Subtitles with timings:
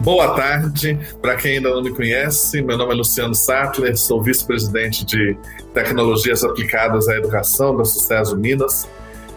[0.00, 0.98] Boa tarde.
[1.20, 5.36] Para quem ainda não me conhece, meu nome é Luciano Sattler, sou vice-presidente de
[5.74, 8.88] Tecnologias Aplicadas à Educação da Sucesso Minas.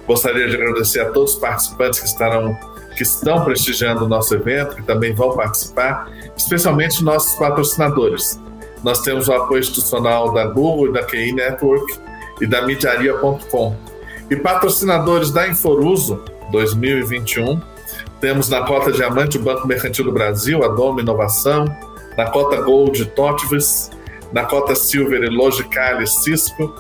[0.08, 2.58] Gostaria de agradecer a todos os participantes que estarão
[2.96, 8.40] que estão prestigiando o nosso evento, que também vão participar, especialmente nossos patrocinadores.
[8.84, 12.00] Nós temos o apoio institucional da Google, da QI Network
[12.42, 13.93] e da Midiaria.com.
[14.30, 17.62] E patrocinadores da Inforuso 2021
[18.20, 21.66] temos na cota Diamante o Banco Mercantil do Brasil, a Doma Inovação,
[22.18, 23.92] na cota Gold Totvis,
[24.32, 26.74] na cota Silver Logicali Cisco,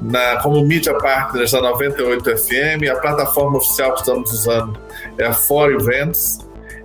[0.00, 4.78] na, como Media Partners a 98 FM, a plataforma oficial que estamos usando
[5.18, 6.38] é a For Events,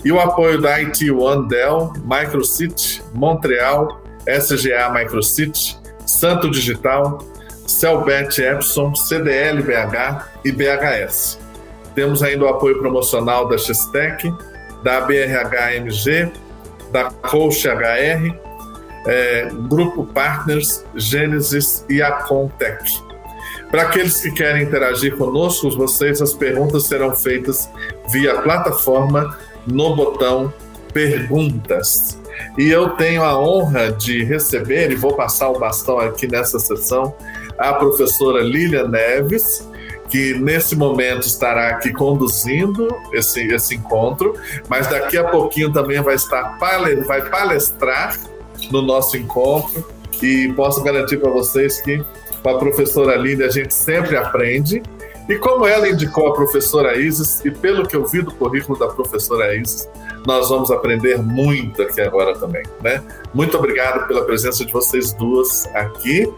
[0.03, 7.19] e o apoio da IT One Dell, Microcity, Montreal, SGA Microcity, Santo Digital,
[7.71, 11.39] Celbet Epson, CDL BH e BHS.
[11.95, 14.33] Temos ainda o apoio promocional da Xtec,
[14.83, 16.31] da BRHMG,
[16.91, 18.35] da Coach HR,
[19.07, 22.11] é, Grupo Partners, Gênesis e a.
[23.71, 27.69] Para aqueles que querem interagir conosco, vocês, as perguntas serão feitas
[28.09, 30.53] via plataforma no botão
[30.93, 32.19] Perguntas.
[32.57, 37.15] E eu tenho a honra de receber, e vou passar o bastão aqui nessa sessão,
[37.57, 39.67] a professora Lília Neves,
[40.09, 44.33] que nesse momento estará aqui conduzindo esse, esse encontro,
[44.67, 46.57] mas daqui a pouquinho também vai estar
[47.07, 48.19] vai palestrar
[48.69, 49.87] no nosso encontro
[50.21, 52.03] e posso garantir para vocês que
[52.43, 54.81] com a professora Lília a gente sempre aprende.
[55.29, 58.87] E como ela indicou a professora Isis, e pelo que eu vi do currículo da
[58.87, 59.89] professora Isis,
[60.25, 63.03] nós vamos aprender muito aqui agora também, né?
[63.33, 66.31] Muito obrigado pela presença de vocês duas aqui.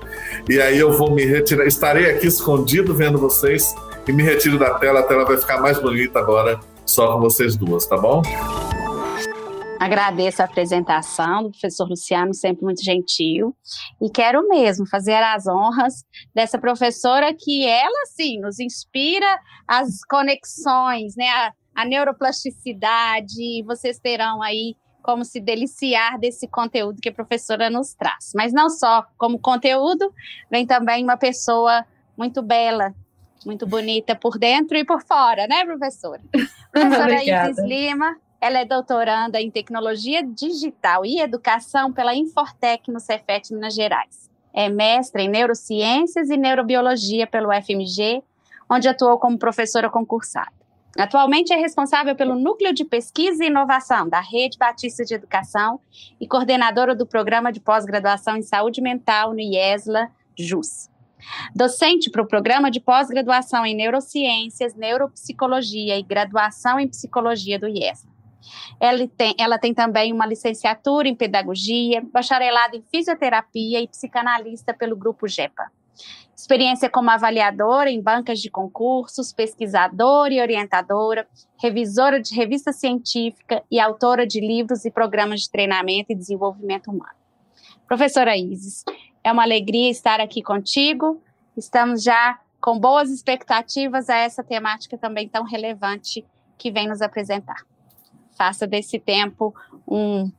[0.50, 3.76] E aí eu vou me retirar, estarei aqui escondido vendo vocês
[4.08, 7.56] e me retiro da tela, a tela vai ficar mais bonita agora só com vocês
[7.56, 8.22] duas, tá bom?
[9.84, 13.54] Agradeço a apresentação do professor Luciano, sempre muito gentil,
[14.02, 19.27] e quero mesmo fazer as honras dessa professora que ela, sim, nos inspira
[19.67, 27.10] as conexões, né, a, a neuroplasticidade, vocês terão aí como se deliciar desse conteúdo que
[27.10, 28.32] a professora nos traz.
[28.33, 30.14] Mas não só como conteúdo,
[30.50, 31.86] vem também uma pessoa
[32.17, 32.95] muito bela,
[33.45, 36.21] muito bonita por dentro e por fora, né, professora?
[36.71, 43.54] Professora Isis Lima, ela é doutoranda em Tecnologia Digital e Educação pela Infortec no Cefet,
[43.54, 44.30] Minas Gerais.
[44.54, 48.21] É mestra em Neurociências e Neurobiologia pelo FMG,
[48.70, 50.52] onde atuou como professora concursada.
[50.99, 55.80] Atualmente é responsável pelo Núcleo de Pesquisa e Inovação da Rede Batista de Educação
[56.20, 60.89] e coordenadora do Programa de Pós-Graduação em Saúde Mental no IESLA, JUS.
[61.55, 68.13] Docente para o Programa de Pós-Graduação em Neurociências, Neuropsicologia e Graduação em Psicologia do IESLA.
[68.80, 74.95] Ela tem, ela tem também uma licenciatura em Pedagogia, bacharelado em Fisioterapia e psicanalista pelo
[74.95, 75.71] Grupo GEPA.
[76.36, 81.27] Experiência como avaliadora em bancas de concursos, pesquisadora e orientadora,
[81.61, 87.15] revisora de revista científica e autora de livros e programas de treinamento e desenvolvimento humano.
[87.87, 88.83] Professora Isis,
[89.23, 91.21] é uma alegria estar aqui contigo.
[91.55, 96.26] Estamos já com boas expectativas a essa temática também tão relevante
[96.58, 97.64] que vem nos apresentar.
[98.38, 99.54] Faça desse tempo
[99.88, 100.32] um,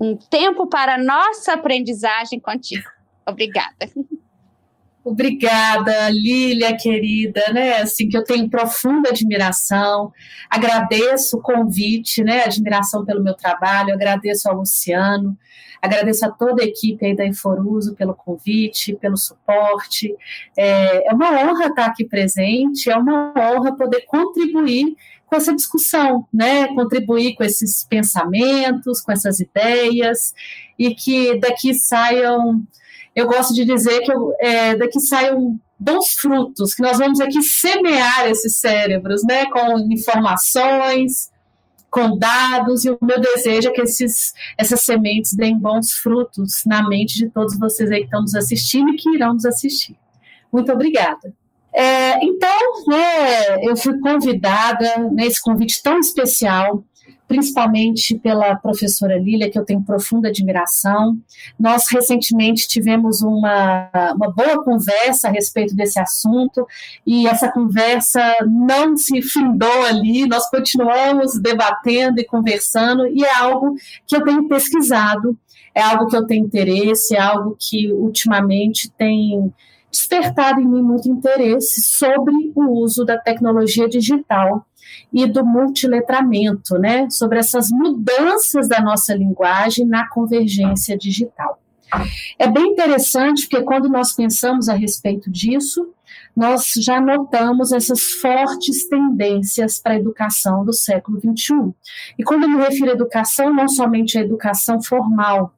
[0.00, 2.88] um tempo para nossa aprendizagem contigo.
[3.26, 3.90] Obrigada.
[5.04, 7.78] Obrigada, Lília, querida, né?
[7.78, 10.12] Assim, que eu tenho profunda admiração.
[10.48, 12.44] Agradeço o convite, né?
[12.44, 15.36] Admiração pelo meu trabalho, agradeço ao Luciano,
[15.80, 20.14] agradeço a toda a equipe aí da Inforuso pelo convite, pelo suporte.
[20.56, 24.96] É, é uma honra estar aqui presente, é uma honra poder contribuir
[25.32, 26.68] com essa discussão, né?
[26.74, 30.34] Contribuir com esses pensamentos, com essas ideias,
[30.78, 32.62] e que daqui saiam
[33.14, 37.42] eu gosto de dizer que eu, é, daqui saiam bons frutos, que nós vamos aqui
[37.42, 41.30] semear esses cérebros, né, com informações,
[41.90, 46.88] com dados, e o meu desejo é que esses, essas sementes deem bons frutos na
[46.88, 49.96] mente de todos vocês aí que estão nos assistindo e que irão nos assistir.
[50.50, 51.34] Muito obrigada.
[51.74, 56.84] É, então, né, eu fui convidada nesse convite tão especial
[57.32, 61.16] principalmente pela professora Lília, que eu tenho profunda admiração.
[61.58, 66.66] Nós recentemente tivemos uma, uma boa conversa a respeito desse assunto,
[67.06, 73.76] e essa conversa não se findou ali, nós continuamos debatendo e conversando, e é algo
[74.06, 75.38] que eu tenho pesquisado,
[75.74, 79.50] é algo que eu tenho interesse, é algo que ultimamente tem
[79.92, 84.66] despertado em mim muito interesse sobre o uso da tecnologia digital
[85.12, 91.60] e do multiletramento, né, sobre essas mudanças da nossa linguagem na convergência digital.
[92.38, 95.92] É bem interessante porque quando nós pensamos a respeito disso,
[96.34, 101.74] nós já notamos essas fortes tendências para a educação do século XXI.
[102.18, 105.52] E quando eu me refiro à educação, não somente a educação formal,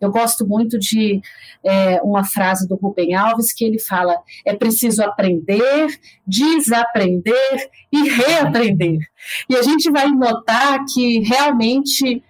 [0.00, 1.20] eu gosto muito de
[1.62, 8.98] é, uma frase do Rubem Alves que ele fala: é preciso aprender, desaprender e reaprender.
[9.48, 12.22] E a gente vai notar que realmente,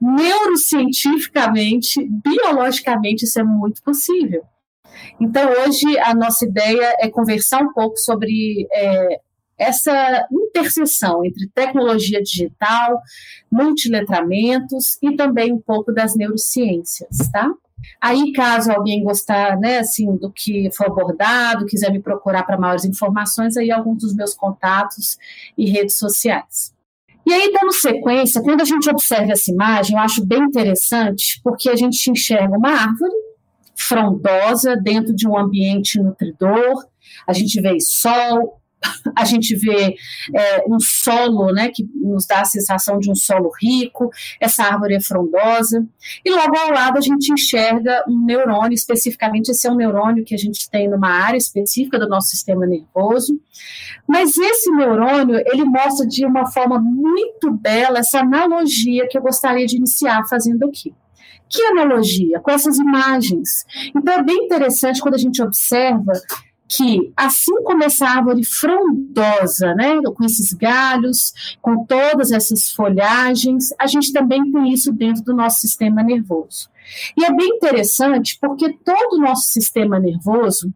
[0.00, 4.42] neurocientificamente, biologicamente, isso é muito possível.
[5.20, 9.20] Então, hoje, a nossa ideia é conversar um pouco sobre é,
[9.58, 13.00] essa interseção entre tecnologia digital,
[13.50, 17.50] multiletramentos e também um pouco das neurociências, tá?
[18.00, 22.84] Aí, caso alguém gostar, né, assim, do que for abordado, quiser me procurar para maiores
[22.84, 25.18] informações, aí alguns dos meus contatos
[25.56, 26.72] e redes sociais.
[27.26, 31.68] E aí, dando sequência, quando a gente observa essa imagem, eu acho bem interessante, porque
[31.70, 33.14] a gente enxerga uma árvore
[33.76, 36.86] frondosa dentro de um ambiente nutridor,
[37.26, 38.60] a gente vê sol,
[39.16, 39.94] a gente vê
[40.34, 44.94] é, um solo, né, que nos dá a sensação de um solo rico, essa árvore
[44.94, 45.86] é frondosa,
[46.24, 50.34] e logo ao lado a gente enxerga um neurônio, especificamente esse é um neurônio que
[50.34, 53.40] a gente tem numa área específica do nosso sistema nervoso,
[54.08, 59.66] mas esse neurônio, ele mostra de uma forma muito bela essa analogia que eu gostaria
[59.66, 60.94] de iniciar fazendo aqui.
[61.48, 62.40] Que analogia?
[62.40, 63.66] Com essas imagens.
[63.94, 66.12] Então é bem interessante quando a gente observa
[66.74, 73.86] que, assim como essa árvore frondosa, né, com esses galhos, com todas essas folhagens, a
[73.86, 76.70] gente também tem isso dentro do nosso sistema nervoso.
[77.16, 80.72] E é bem interessante porque todo o nosso sistema nervoso,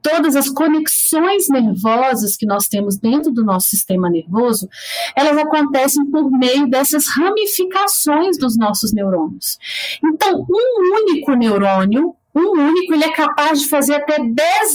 [0.00, 4.68] todas as conexões nervosas que nós temos dentro do nosso sistema nervoso,
[5.14, 9.58] elas acontecem por meio dessas ramificações dos nossos neurônios.
[10.02, 14.32] Então, um único neurônio um único ele é capaz de fazer até 10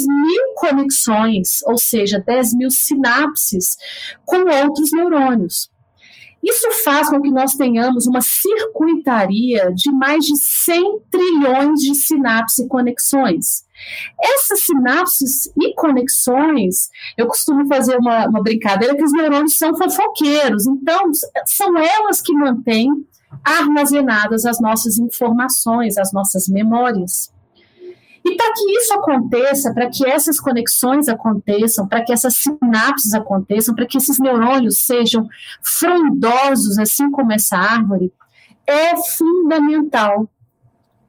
[0.07, 3.75] mil conexões, ou seja, 10 mil sinapses
[4.25, 5.69] com outros neurônios.
[6.41, 12.59] Isso faz com que nós tenhamos uma circuitaria de mais de 100 trilhões de sinapses
[12.59, 13.65] e conexões.
[14.21, 20.65] Essas sinapses e conexões, eu costumo fazer uma, uma brincadeira que os neurônios são fofoqueiros,
[20.65, 21.11] então
[21.45, 22.89] são elas que mantêm
[23.43, 27.31] armazenadas as nossas informações, as nossas memórias.
[28.29, 33.73] E para que isso aconteça, para que essas conexões aconteçam, para que essas sinapses aconteçam,
[33.73, 35.27] para que esses neurônios sejam
[35.63, 38.13] frondosos, assim como essa árvore,
[38.67, 40.29] é fundamental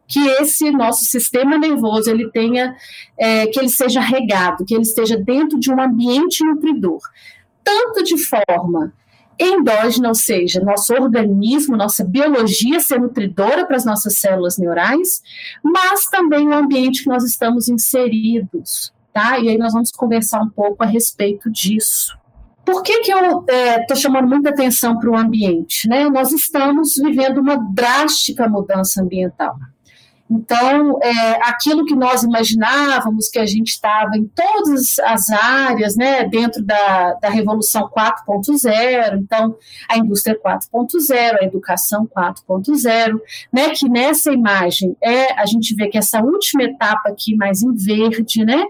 [0.09, 2.75] que esse nosso sistema nervoso ele tenha,
[3.19, 7.01] é, que ele seja regado, que ele esteja dentro de um ambiente nutridor,
[7.63, 8.93] tanto de forma
[9.41, 15.23] endógena, ou seja, nosso organismo, nossa biologia ser nutridora para as nossas células neurais,
[15.63, 19.39] mas também o ambiente que nós estamos inseridos, tá?
[19.39, 22.19] E aí nós vamos conversar um pouco a respeito disso.
[22.65, 25.89] Por que, que eu estou é, chamando muita atenção para o ambiente?
[25.89, 26.09] Né?
[26.09, 29.57] Nós estamos vivendo uma drástica mudança ambiental.
[30.31, 36.25] Então, é, aquilo que nós imaginávamos que a gente estava em todas as áreas, né,
[36.29, 39.57] dentro da, da Revolução 4.0, então,
[39.89, 43.21] a indústria 4.0, a educação 4.0,
[43.53, 47.75] né, que nessa imagem é, a gente vê que essa última etapa aqui mais em
[47.75, 48.63] verde, né,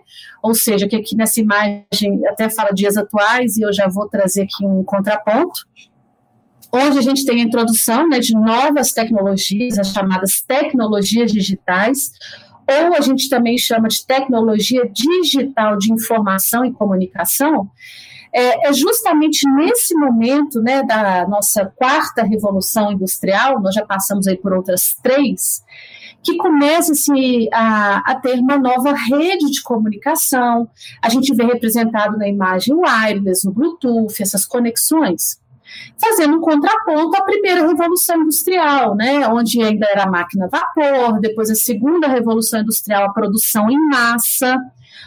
[0.43, 4.43] ou seja, que aqui nessa imagem até fala dias atuais, e eu já vou trazer
[4.43, 5.61] aqui um contraponto,
[6.73, 12.12] onde a gente tem a introdução né, de novas tecnologias, as chamadas tecnologias digitais,
[12.69, 17.69] ou a gente também chama de tecnologia digital de informação e comunicação,
[18.33, 24.37] é, é, justamente nesse momento né, da nossa quarta revolução industrial, nós já passamos aí
[24.37, 25.65] por outras três,
[26.23, 30.69] que começa-se a, a, ter uma nova rede de comunicação.
[31.03, 35.39] A gente vê representado na imagem wireless, o Bluetooth, essas conexões
[35.99, 41.21] fazendo um contraponto à primeira revolução industrial, né, onde ainda era a máquina a vapor,
[41.21, 44.57] depois a segunda revolução industrial, a produção em massa,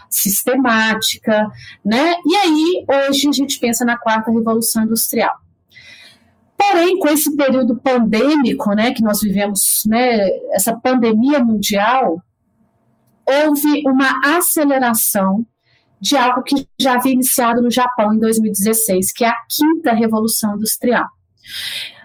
[0.09, 1.47] sistemática,
[1.83, 5.35] né, e aí hoje a gente pensa na quarta revolução industrial.
[6.55, 12.21] Porém, com esse período pandêmico, né, que nós vivemos, né, essa pandemia mundial,
[13.25, 15.45] houve uma aceleração
[16.03, 20.57] de algo que já havia iniciado no Japão em 2016, que é a quinta revolução
[20.57, 21.07] industrial.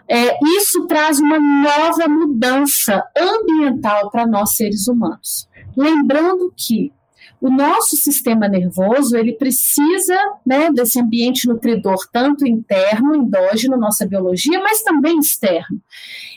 [0.08, 5.48] É, isso traz uma nova mudança ambiental para nós seres humanos.
[5.76, 6.92] Lembrando que
[7.40, 14.60] o nosso sistema nervoso ele precisa né, desse ambiente nutridor tanto interno, endógeno, nossa biologia,
[14.60, 15.80] mas também externo,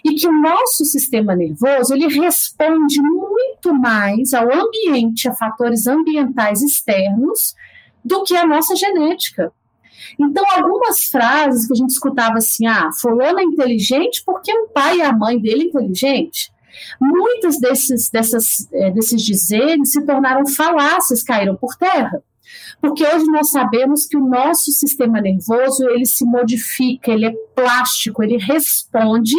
[0.05, 6.61] e que o nosso sistema nervoso ele responde muito mais ao ambiente, a fatores ambientais
[6.61, 7.55] externos
[8.05, 9.51] do que a nossa genética.
[10.19, 14.97] Então, algumas frases que a gente escutava assim, ah, fulano é inteligente porque o pai
[14.97, 16.51] e a mãe dele é inteligente.
[16.99, 22.21] Muitos desses, dessas, é, desses dizeres se tornaram falácias, caíram por terra.
[22.81, 28.23] Porque hoje nós sabemos que o nosso sistema nervoso ele se modifica, ele é plástico,
[28.23, 29.35] ele responde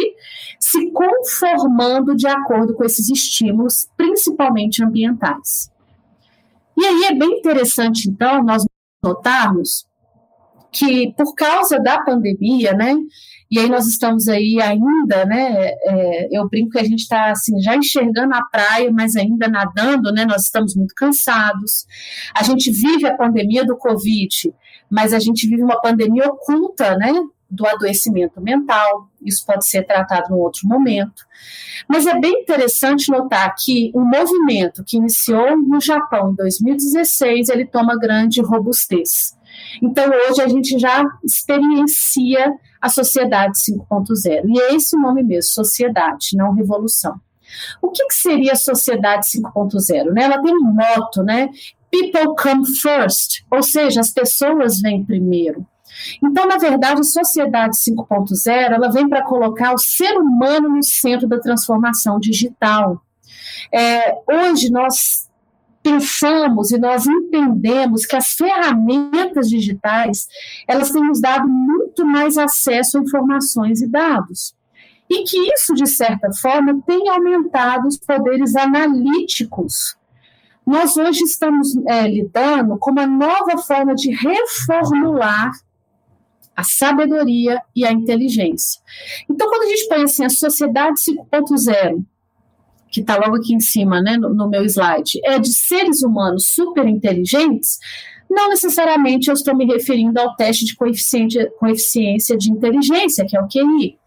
[0.59, 5.71] se conformando de acordo com esses estímulos, principalmente ambientais.
[6.77, 8.65] E aí é bem interessante, então, nós
[9.03, 9.85] notarmos
[10.73, 12.95] que por causa da pandemia, né,
[13.53, 15.73] e aí nós estamos aí ainda, né?
[15.85, 20.11] É, eu brinco que a gente está assim, já enxergando a praia, mas ainda nadando,
[20.11, 20.25] né?
[20.25, 21.85] Nós estamos muito cansados.
[22.33, 24.51] A gente vive a pandemia do Covid,
[24.89, 27.13] mas a gente vive uma pandemia oculta, né?
[27.47, 29.07] Do adoecimento mental.
[29.23, 31.23] Isso pode ser tratado em outro momento.
[31.87, 37.65] Mas é bem interessante notar que um movimento que iniciou no Japão em 2016, ele
[37.67, 39.35] toma grande robustez.
[39.81, 44.43] Então, hoje a gente já experiencia a sociedade 5.0.
[44.45, 47.19] E é esse o nome mesmo, sociedade, não revolução.
[47.81, 50.11] O que, que seria a sociedade 5.0?
[50.11, 50.23] Né?
[50.23, 51.49] Ela tem um moto, né?
[51.91, 55.65] People come first, ou seja, as pessoas vêm primeiro.
[56.23, 61.27] Então, na verdade, a sociedade 5.0 ela vem para colocar o ser humano no centro
[61.27, 63.01] da transformação digital.
[63.71, 65.29] É, hoje nós
[65.83, 70.27] pensamos e nós entendemos que as ferramentas digitais
[70.67, 74.55] elas têm nos dado muito mais acesso a informações e dados.
[75.09, 79.97] E que isso, de certa forma, tem aumentado os poderes analíticos.
[80.65, 85.51] Nós hoje estamos é, lidando com uma nova forma de reformular
[86.55, 88.81] a sabedoria e a inteligência.
[89.29, 92.05] Então, quando a gente põe assim a sociedade 5.0
[92.93, 96.53] que está logo aqui em cima, né, no, no meu slide, é de seres humanos
[96.53, 97.79] super inteligentes,
[98.29, 103.41] não necessariamente eu estou me referindo ao teste de coeficiente, coeficiência de inteligência, que é
[103.41, 103.97] o QI.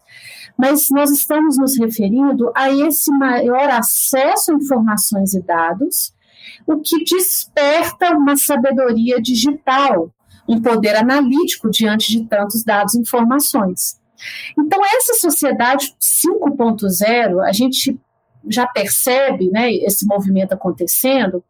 [0.57, 6.13] Mas nós estamos nos referindo a esse maior acesso a informações e dados,
[6.65, 10.11] o que desperta uma sabedoria digital,
[10.47, 13.99] um poder analítico diante de tantos dados e informações.
[14.57, 17.99] Então, essa sociedade 5.0, a gente
[18.49, 21.43] já percebe né, esse movimento acontecendo,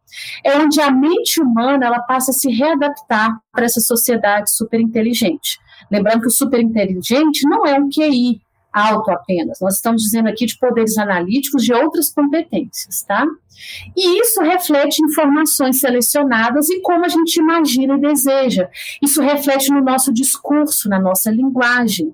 [0.44, 5.60] é onde a mente humana ela passa a se readaptar para essa sociedade superinteligente.
[5.92, 8.42] Lembrando que o superinteligente não é um QI
[8.72, 13.26] alto apenas, nós estamos dizendo aqui de poderes analíticos de outras competências, tá?
[13.96, 18.70] E isso reflete informações selecionadas e como a gente imagina e deseja.
[19.02, 22.14] Isso reflete no nosso discurso, na nossa linguagem.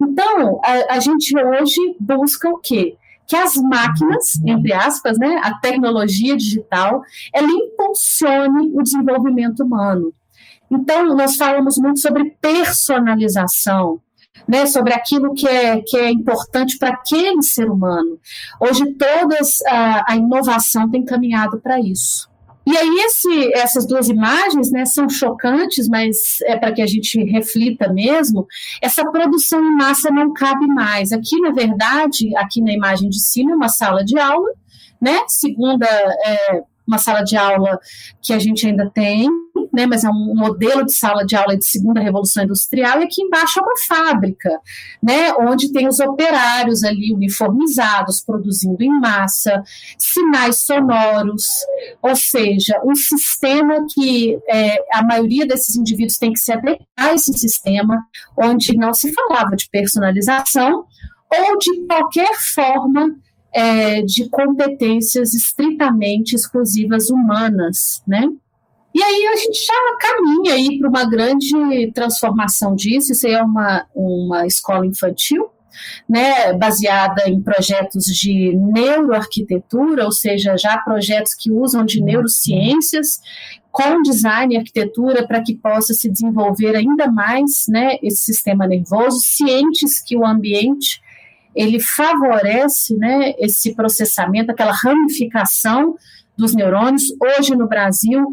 [0.00, 2.96] Então, a, a gente hoje busca o quê?
[3.30, 7.00] Que as máquinas, entre aspas, né, a tecnologia digital,
[7.32, 10.12] ela impulsione o desenvolvimento humano.
[10.68, 14.00] Então, nós falamos muito sobre personalização,
[14.48, 18.18] né, sobre aquilo que é, que é importante para aquele ser humano.
[18.60, 19.36] Hoje, toda
[19.68, 22.29] a, a inovação tem caminhado para isso.
[22.70, 27.20] E aí esse, essas duas imagens né, são chocantes, mas é para que a gente
[27.24, 28.46] reflita mesmo.
[28.80, 31.10] Essa produção em massa não cabe mais.
[31.10, 34.52] Aqui, na verdade, aqui na imagem de cima, é uma sala de aula,
[35.00, 35.18] né?
[35.26, 37.78] Segunda é, uma sala de aula
[38.20, 39.28] que a gente ainda tem,
[39.72, 43.22] né, mas é um modelo de sala de aula de segunda revolução industrial, e aqui
[43.22, 44.60] embaixo é uma fábrica,
[45.02, 49.62] né, onde tem os operários ali uniformizados, produzindo em massa,
[49.96, 51.44] sinais sonoros,
[52.02, 57.14] ou seja, um sistema que é, a maioria desses indivíduos tem que se adequar a
[57.14, 57.96] esse sistema,
[58.36, 60.84] onde não se falava de personalização
[61.32, 63.14] ou de qualquer forma
[63.52, 68.28] é, de competências estritamente exclusivas humanas, né?
[68.94, 73.12] E aí a gente já caminha aí para uma grande transformação disso.
[73.12, 75.48] Isso aí é uma, uma escola infantil,
[76.08, 83.20] né, baseada em projetos de neuroarquitetura, ou seja, já projetos que usam de neurociências
[83.70, 89.20] com design e arquitetura para que possa se desenvolver ainda mais, né, esse sistema nervoso,
[89.20, 91.00] cientes que o ambiente
[91.54, 95.94] ele favorece né, esse processamento, aquela ramificação
[96.36, 97.04] dos neurônios.
[97.20, 98.24] Hoje no Brasil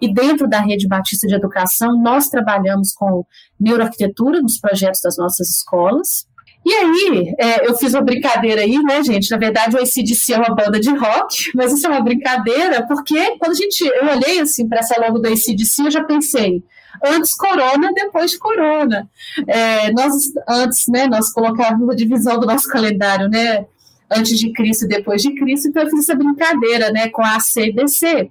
[0.00, 3.24] e dentro da rede Batista de Educação, nós trabalhamos com
[3.58, 6.26] neuroarquitetura nos projetos das nossas escolas.
[6.66, 9.30] E aí, é, eu fiz uma brincadeira aí, né, gente?
[9.30, 13.38] Na verdade, o ACDC é uma banda de rock, mas isso é uma brincadeira, porque
[13.38, 16.62] quando a gente, eu olhei assim para essa logo do ACDC, eu já pensei,
[17.04, 19.08] antes corona, depois corona.
[19.46, 20.14] É, nós
[20.48, 23.66] antes, né, nós colocávamos a divisão do nosso calendário, né,
[24.10, 27.36] antes de Cristo e depois de Cristo, então eu fiz essa brincadeira, né, com a
[27.36, 28.30] AC e BC,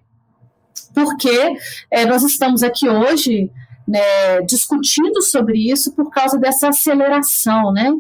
[0.93, 1.57] porque
[1.91, 3.51] é, nós estamos aqui hoje
[3.88, 7.91] né, discutindo sobre isso por causa dessa aceleração, né,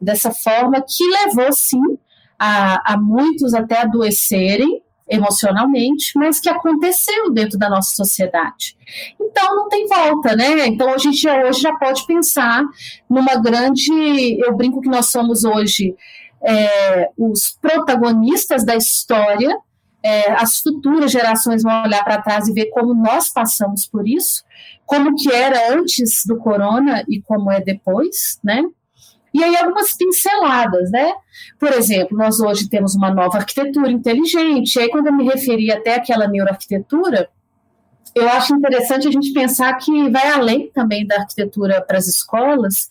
[0.00, 1.98] dessa forma que levou sim
[2.38, 8.76] a, a muitos até adoecerem emocionalmente, mas que aconteceu dentro da nossa sociedade.
[9.20, 10.66] Então não tem volta, né?
[10.66, 12.64] Então a gente hoje já pode pensar
[13.08, 13.90] numa grande.
[14.44, 15.94] Eu brinco que nós somos hoje
[16.42, 19.56] é, os protagonistas da história.
[20.02, 24.44] É, as futuras gerações vão olhar para trás e ver como nós passamos por isso,
[24.84, 28.62] como que era antes do corona e como é depois, né?
[29.36, 31.12] E aí algumas pinceladas, né?
[31.60, 34.76] Por exemplo, nós hoje temos uma nova arquitetura inteligente.
[34.76, 37.28] E aí quando eu me referi até àquela neuroarquitetura,
[38.14, 42.88] eu acho interessante a gente pensar que vai além também da arquitetura para as escolas.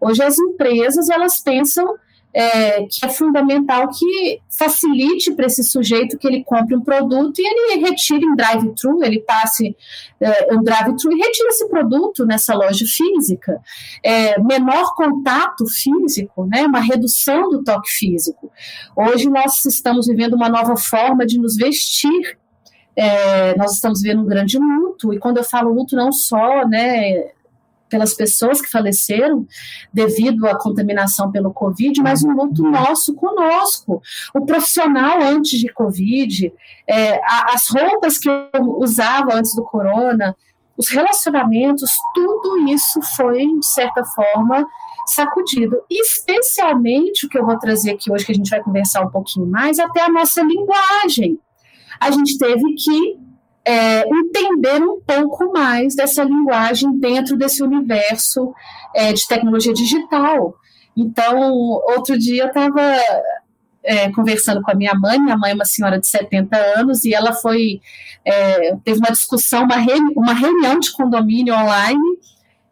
[0.00, 1.96] Hoje as empresas elas pensam
[2.38, 7.44] é, que é fundamental que facilite para esse sujeito que ele compre um produto e
[7.44, 9.76] ele retire em drive-thru, ele passe
[10.20, 13.60] é, um drive-thru e retire esse produto nessa loja física.
[14.04, 18.52] É, menor contato físico, né, uma redução do toque físico.
[18.96, 22.38] Hoje nós estamos vivendo uma nova forma de nos vestir
[23.00, 27.30] é, nós estamos vivendo um grande luto, e quando eu falo luto, não só né,
[27.88, 29.46] pelas pessoas que faleceram
[29.92, 34.00] devido à contaminação pelo Covid, mas um luto nosso conosco.
[34.34, 36.52] O profissional antes de Covid,
[36.86, 37.20] é,
[37.52, 40.34] as roupas que eu usava antes do corona,
[40.76, 44.64] os relacionamentos, tudo isso foi, de certa forma,
[45.06, 45.82] sacudido.
[45.90, 49.46] Especialmente o que eu vou trazer aqui hoje, que a gente vai conversar um pouquinho
[49.46, 51.38] mais, até a nossa linguagem.
[52.00, 53.18] A gente teve que
[53.64, 58.54] é, entender um pouco mais dessa linguagem dentro desse universo
[58.94, 60.54] é, de tecnologia digital.
[60.96, 61.38] Então,
[61.86, 62.80] outro dia eu estava
[63.82, 67.14] é, conversando com a minha mãe, minha mãe é uma senhora de 70 anos, e
[67.14, 67.80] ela foi,
[68.24, 69.76] é, teve uma discussão, uma,
[70.16, 72.18] uma reunião de condomínio online,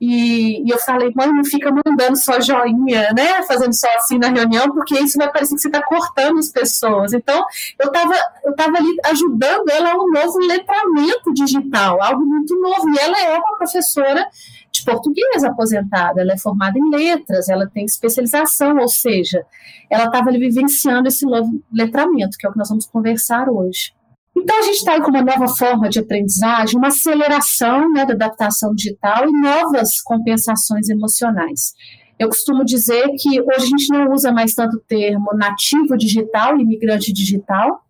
[0.00, 3.42] e, e, eu falei, mãe, não fica mandando só joinha, né?
[3.44, 7.14] Fazendo só assim na reunião, porque isso vai parecer que você está cortando as pessoas.
[7.14, 7.42] Então,
[7.78, 12.90] eu estava eu tava ali ajudando ela a um novo letramento digital, algo muito novo.
[12.90, 14.26] E ela é uma professora
[14.70, 19.44] de português aposentada, ela é formada em letras, ela tem especialização, ou seja,
[19.90, 23.94] ela estava ali vivenciando esse novo letramento, que é o que nós vamos conversar hoje.
[24.36, 28.74] Então, a gente está com uma nova forma de aprendizagem, uma aceleração né, da adaptação
[28.74, 31.72] digital e novas compensações emocionais.
[32.18, 36.58] Eu costumo dizer que hoje a gente não usa mais tanto o termo nativo digital,
[36.58, 37.82] imigrante digital,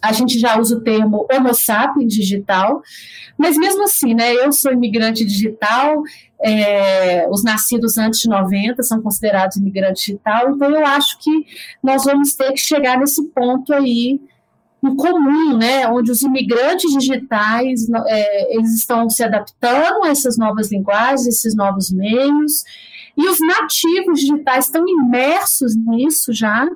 [0.00, 2.80] a gente já usa o termo Homo sapiens digital,
[3.36, 6.02] mas mesmo assim, né, eu sou imigrante digital,
[6.40, 11.46] é, os nascidos antes de 90 são considerados imigrante digital, então eu acho que
[11.82, 14.20] nós vamos ter que chegar nesse ponto aí
[14.82, 20.70] em comum, né, onde os imigrantes digitais é, eles estão se adaptando a essas novas
[20.70, 22.62] linguagens, esses novos meios,
[23.16, 26.68] e os nativos digitais estão imersos nisso já,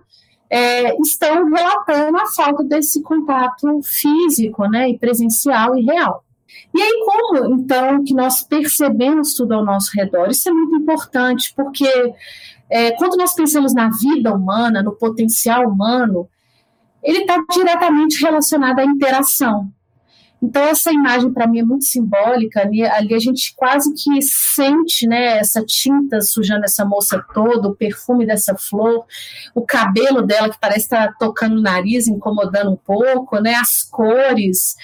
[0.51, 6.25] é, estão relatando a falta desse contato físico, né, e presencial e real.
[6.75, 10.29] E aí, como então que nós percebemos tudo ao nosso redor?
[10.29, 11.89] Isso é muito importante, porque
[12.69, 16.29] é, quando nós pensamos na vida humana, no potencial humano,
[17.03, 19.73] ele está diretamente relacionado à interação.
[20.43, 22.63] Então, essa imagem para mim é muito simbólica.
[22.63, 27.77] Ali, ali, a gente quase que sente né, essa tinta sujando essa moça toda, o
[27.77, 29.05] perfume dessa flor,
[29.55, 33.85] o cabelo dela que parece estar tá tocando o nariz, incomodando um pouco, né, as
[33.85, 34.75] cores.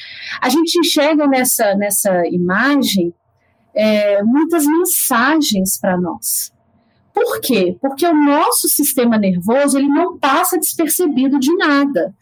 [0.41, 3.13] A gente enxerga nessa, nessa imagem
[3.75, 6.53] é, muitas mensagens para nós.
[7.19, 7.77] Por quê?
[7.81, 12.15] Porque o nosso sistema nervoso ele não passa despercebido de nada.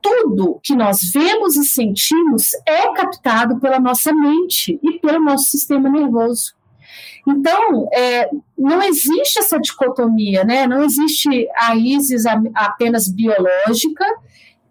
[0.00, 5.90] Tudo que nós vemos e sentimos é captado pela nossa mente e pelo nosso sistema
[5.90, 6.54] nervoso.
[7.28, 10.66] Então, é, não existe essa dicotomia, né?
[10.66, 12.24] não existe a ISIS
[12.54, 14.06] apenas biológica,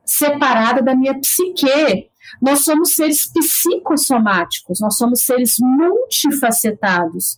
[0.03, 2.09] separada da minha psique.
[2.41, 7.37] Nós somos seres psicossomáticos, nós somos seres multifacetados.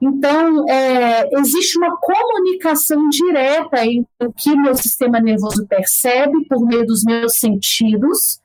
[0.00, 6.86] Então, é, existe uma comunicação direta entre o que meu sistema nervoso percebe por meio
[6.86, 8.40] dos meus sentidos,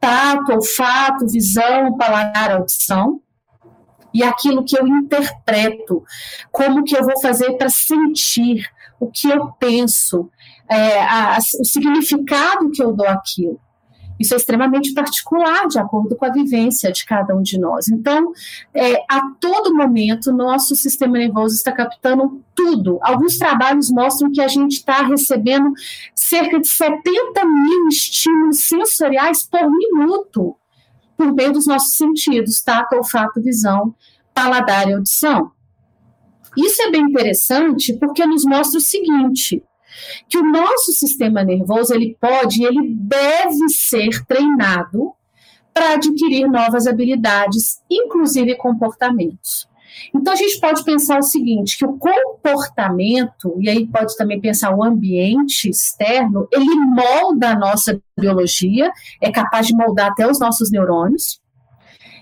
[0.00, 3.20] tato, olfato, visão, paladar, audição,
[4.12, 6.02] e aquilo que eu interpreto,
[6.50, 10.28] como que eu vou fazer para sentir, o que eu penso,
[10.68, 13.58] é, a, o significado que eu dou àquilo.
[14.20, 17.88] Isso é extremamente particular, de acordo com a vivência de cada um de nós.
[17.88, 18.32] Então,
[18.74, 22.98] é, a todo momento, nosso sistema nervoso está captando tudo.
[23.00, 25.72] Alguns trabalhos mostram que a gente está recebendo
[26.14, 27.02] cerca de 70
[27.46, 30.54] mil estímulos sensoriais por minuto,
[31.16, 33.94] por meio dos nossos sentidos, tato, olfato, visão,
[34.34, 35.50] paladar e audição.
[36.58, 39.62] Isso é bem interessante porque nos mostra o seguinte:
[40.28, 45.12] que o nosso sistema nervoso ele pode, ele deve ser treinado
[45.72, 49.68] para adquirir novas habilidades, inclusive comportamentos.
[50.14, 54.74] Então a gente pode pensar o seguinte, que o comportamento, e aí pode também pensar
[54.74, 60.70] o ambiente externo, ele molda a nossa biologia, é capaz de moldar até os nossos
[60.70, 61.40] neurônios.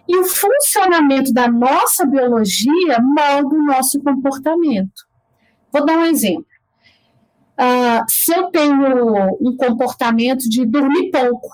[0.08, 5.06] E o funcionamento da nossa biologia molda o nosso comportamento.
[5.70, 6.46] Vou dar um exemplo.
[7.58, 11.48] Uh, se eu tenho um comportamento de dormir pouco,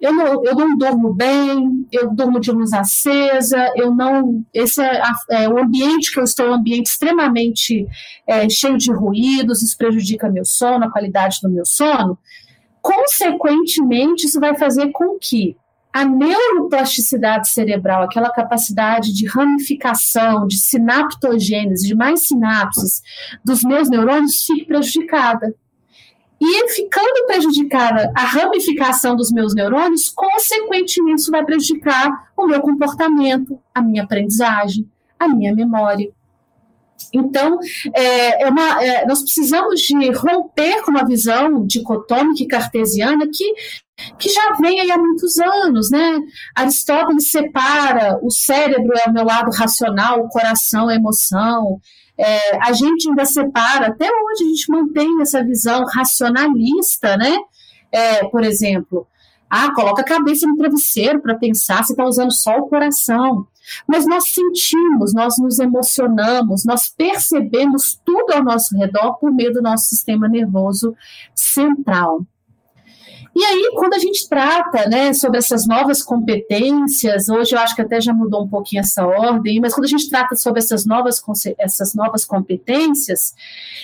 [0.00, 4.44] eu não, eu não durmo bem, eu durmo de luz acesa, eu não.
[4.54, 7.86] Esse é, a, é o ambiente que eu estou, é um ambiente extremamente
[8.26, 12.16] é, cheio de ruídos, isso prejudica meu sono, a qualidade do meu sono.
[12.80, 15.56] Consequentemente, isso vai fazer com que
[15.98, 23.02] a neuroplasticidade cerebral, aquela capacidade de ramificação, de sinaptogênese, de mais sinapses
[23.44, 25.52] dos meus neurônios, fique prejudicada.
[26.40, 33.58] E ficando prejudicada a ramificação dos meus neurônios, consequentemente, isso vai prejudicar o meu comportamento,
[33.74, 36.12] a minha aprendizagem, a minha memória.
[37.12, 37.58] Então,
[37.92, 43.52] é, é uma, é, nós precisamos de romper com uma visão dicotômica e cartesiana que
[44.18, 46.18] que já vem aí há muitos anos, né?
[46.54, 51.80] Aristóteles separa o cérebro é o meu lado racional, o coração é emoção.
[52.16, 57.36] É, a gente ainda separa, até hoje a gente mantém essa visão racionalista, né?
[57.92, 59.06] É, por exemplo,
[59.48, 63.46] ah, coloca a cabeça no travesseiro para pensar, você está usando só o coração.
[63.86, 69.62] Mas nós sentimos, nós nos emocionamos, nós percebemos tudo ao nosso redor por meio do
[69.62, 70.94] nosso sistema nervoso
[71.34, 72.26] central.
[73.34, 77.82] E aí, quando a gente trata né, sobre essas novas competências, hoje eu acho que
[77.82, 81.22] até já mudou um pouquinho essa ordem, mas quando a gente trata sobre essas novas,
[81.58, 83.34] essas novas competências,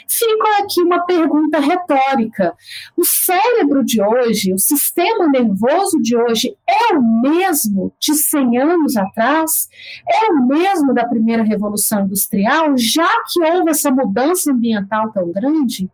[0.09, 2.54] fica aqui uma pergunta retórica.
[2.96, 8.96] O cérebro de hoje, o sistema nervoso de hoje, é o mesmo de 100 anos
[8.96, 9.68] atrás?
[10.09, 15.88] É o mesmo da primeira revolução industrial, já que houve essa mudança ambiental tão grande?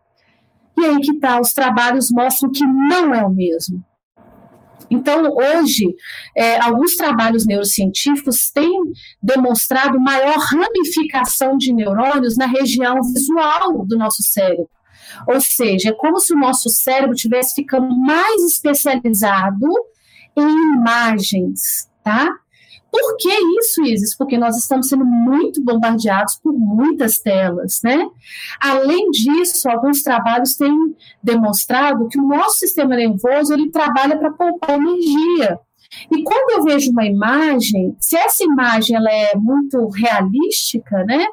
[0.77, 3.83] E aí que tá, os trabalhos mostram que não é o mesmo.
[4.89, 5.85] Então, hoje,
[6.35, 8.69] é, alguns trabalhos neurocientíficos têm
[9.23, 14.69] demonstrado maior ramificação de neurônios na região visual do nosso cérebro.
[15.27, 19.67] Ou seja, é como se o nosso cérebro estivesse ficando mais especializado
[20.37, 22.29] em imagens, tá?
[22.91, 24.15] Por que isso, Isis?
[24.17, 28.05] Porque nós estamos sendo muito bombardeados por muitas telas, né?
[28.59, 30.75] Além disso, alguns trabalhos têm
[31.23, 35.57] demonstrado que o nosso sistema nervoso ele trabalha para poupar energia.
[36.11, 41.25] E quando eu vejo uma imagem, se essa imagem ela é muito realística, né?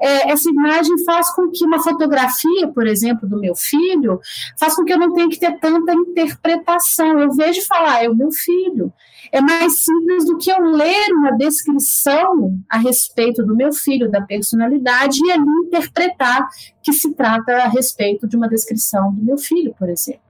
[0.00, 4.20] É, essa imagem faz com que uma fotografia, por exemplo, do meu filho,
[4.58, 7.18] faz com que eu não tenha que ter tanta interpretação.
[7.18, 8.92] Eu vejo falar, ah, é o meu filho.
[9.32, 14.20] É mais simples do que eu ler uma descrição a respeito do meu filho, da
[14.20, 16.48] personalidade, e ali interpretar
[16.82, 20.22] que se trata a respeito de uma descrição do meu filho, por exemplo.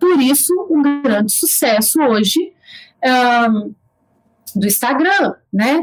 [0.00, 2.52] Por isso, um grande sucesso hoje.
[3.04, 3.74] Um,
[4.54, 5.80] do Instagram, né?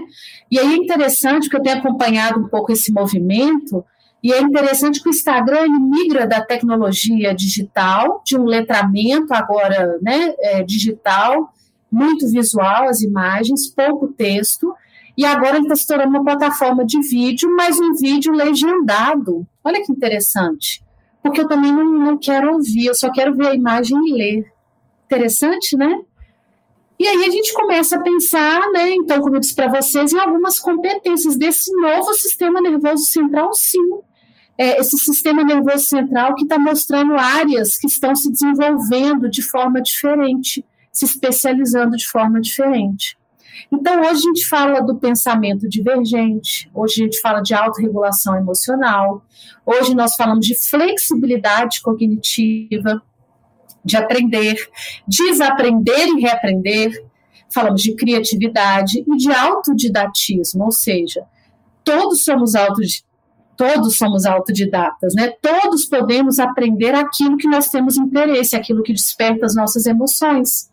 [0.51, 3.83] E aí é interessante que eu tenho acompanhado um pouco esse movimento,
[4.21, 10.33] e é interessante que o Instagram migra da tecnologia digital, de um letramento agora né,
[10.39, 11.53] é, digital,
[11.91, 14.73] muito visual as imagens, pouco texto,
[15.17, 19.47] e agora ele está se tornando uma plataforma de vídeo, mas um vídeo legendado.
[19.63, 20.83] Olha que interessante.
[21.21, 24.53] Porque eu também não, não quero ouvir, eu só quero ver a imagem e ler.
[25.05, 26.01] Interessante, né?
[26.99, 30.19] E aí a gente começa a pensar, né, então, como eu disse para vocês, em
[30.19, 33.89] algumas competências desse novo sistema nervoso central, sim.
[34.57, 39.81] É, esse sistema nervoso central que está mostrando áreas que estão se desenvolvendo de forma
[39.81, 43.17] diferente, se especializando de forma diferente.
[43.71, 49.23] Então, hoje a gente fala do pensamento divergente, hoje a gente fala de autorregulação emocional,
[49.65, 53.01] hoje nós falamos de flexibilidade cognitiva,
[53.89, 54.69] de aprender,
[55.07, 57.05] desaprender e reaprender.
[57.51, 61.23] Falamos de criatividade e de autodidatismo, ou seja,
[61.83, 62.53] todos somos
[63.57, 65.33] todos somos autodidatas, né?
[65.41, 70.71] Todos podemos aprender aquilo que nós temos interesse, aquilo que desperta as nossas emoções.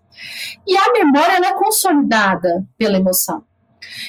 [0.66, 3.42] E a memória é consolidada pela emoção.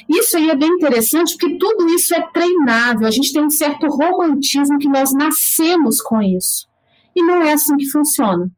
[0.08, 3.08] Isso aí é bem interessante porque tudo isso é treinável.
[3.08, 6.68] A gente tem um certo romantismo que nós nascemos com isso.
[7.16, 8.50] E não é assim que funciona.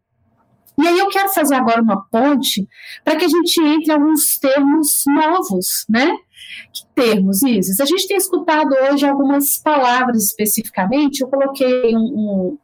[0.79, 2.65] E aí eu quero fazer agora uma ponte
[3.03, 6.09] para que a gente entre em alguns termos novos, né?
[6.71, 7.81] Que termos, Isis?
[7.81, 12.57] A gente tem escutado hoje algumas palavras especificamente, eu coloquei um, um,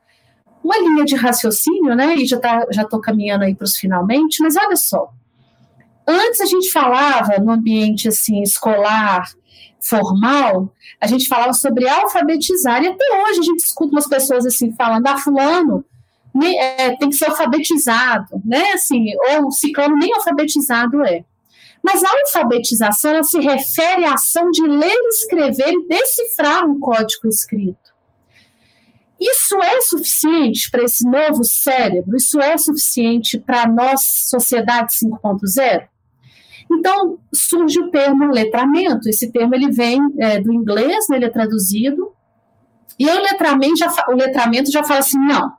[0.64, 2.16] uma linha de raciocínio, né?
[2.16, 5.10] E já tá, já estou caminhando aí para os finalmente, mas olha só.
[6.08, 9.30] Antes a gente falava no ambiente assim escolar,
[9.82, 14.72] formal, a gente falava sobre alfabetizar, e até hoje a gente escuta umas pessoas assim
[14.72, 15.84] falando, ah, fulano
[16.44, 18.72] é, tem que ser alfabetizado, né?
[18.74, 21.24] Assim, ou ciclano nem alfabetizado é.
[21.82, 27.28] Mas a alfabetização ela se refere à ação de ler, escrever e decifrar um código
[27.28, 27.96] escrito.
[29.20, 32.18] Isso é suficiente para esse novo cérebro?
[32.18, 35.88] Isso é suficiente para a nossa sociedade 5.0?
[36.72, 39.08] Então surge o termo letramento.
[39.08, 42.12] Esse termo ele vem é, do inglês, né, ele é traduzido.
[43.00, 45.54] E o letramento, já, o letramento já fala assim: não,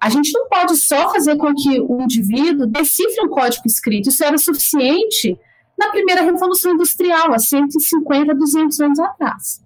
[0.00, 4.08] a gente não pode só fazer com que o indivíduo decifre um código escrito.
[4.08, 5.38] Isso era suficiente
[5.76, 9.62] na primeira Revolução Industrial, há 150, 200 anos atrás.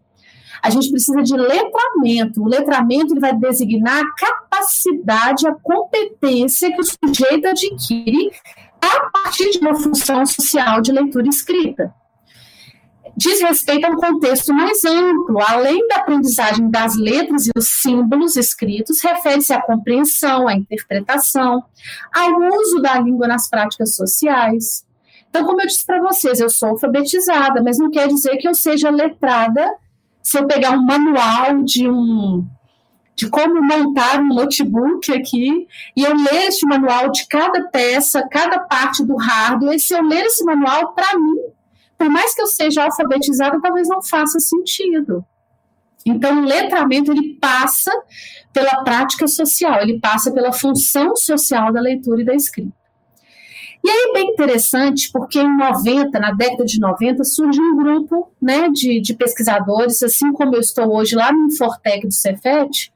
[0.63, 2.43] A gente precisa de letramento.
[2.43, 8.31] O letramento ele vai designar a capacidade, a competência que o sujeito adquire
[8.81, 11.93] a partir de uma função social de leitura escrita
[13.17, 18.37] diz respeito a um contexto mais amplo, além da aprendizagem das letras e os símbolos
[18.37, 21.65] escritos, refere-se à compreensão, à interpretação,
[22.15, 24.85] ao uso da língua nas práticas sociais.
[25.29, 28.55] Então, como eu disse para vocês, eu sou alfabetizada, mas não quer dizer que eu
[28.55, 29.67] seja letrada
[30.23, 32.47] se eu pegar um manual de um
[33.15, 38.59] de como montar um notebook aqui e eu ler este manual de cada peça, cada
[38.61, 41.37] parte do hardware, se eu ler esse manual, para mim,
[41.99, 45.25] por mais que eu seja alfabetizada, talvez não faça sentido.
[46.05, 47.93] Então, o letramento ele passa
[48.53, 52.73] pela prática social, ele passa pela função social da leitura e da escrita.
[53.85, 58.33] E aí é bem interessante, porque em 90, na década de 90, surge um grupo
[58.41, 62.93] né, de, de pesquisadores, assim como eu estou hoje lá no Infortec do Cefet,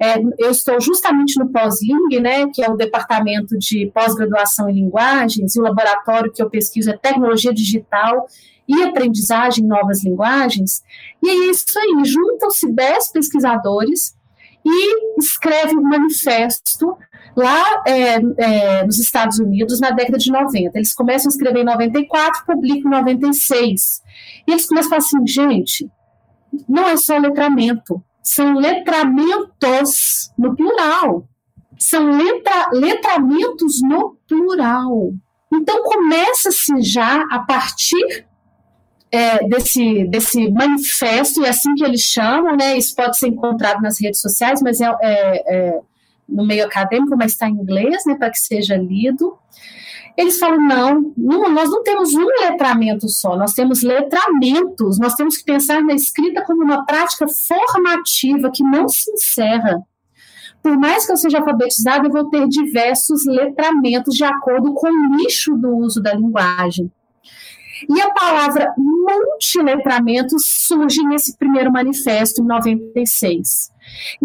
[0.00, 5.56] é, eu estou justamente no Pós-Ling, né, que é o departamento de pós-graduação em linguagens,
[5.56, 8.26] e o laboratório que eu pesquiso é tecnologia digital
[8.68, 10.82] e aprendizagem em novas linguagens.
[11.22, 14.16] E é isso aí, juntam-se 10 pesquisadores
[14.64, 16.96] e escreve um manifesto
[17.36, 20.76] lá é, é, nos Estados Unidos na década de 90.
[20.76, 24.02] Eles começam a escrever em 94, publicam em 96.
[24.46, 25.90] E eles começam a falar assim, gente,
[26.68, 31.26] não é só letramento, são letramentos no plural.
[31.78, 35.14] São letra, letramentos no plural.
[35.50, 38.26] Então começa-se já a partir
[39.10, 42.76] é, desse, desse manifesto, e é assim que eles chamam, né?
[42.76, 45.80] Isso pode ser encontrado nas redes sociais, mas é, é, é
[46.28, 48.14] no meio acadêmico, mas está em inglês, né?
[48.14, 49.38] Para que seja lido.
[50.18, 55.36] Eles falam: não, não, nós não temos um letramento só, nós temos letramentos, nós temos
[55.36, 59.80] que pensar na escrita como uma prática formativa que não se encerra.
[60.60, 65.16] Por mais que eu seja alfabetizada, eu vou ter diversos letramentos de acordo com o
[65.16, 66.90] nicho do uso da linguagem.
[67.88, 73.70] E a palavra multiletramento surge nesse primeiro manifesto, em 96.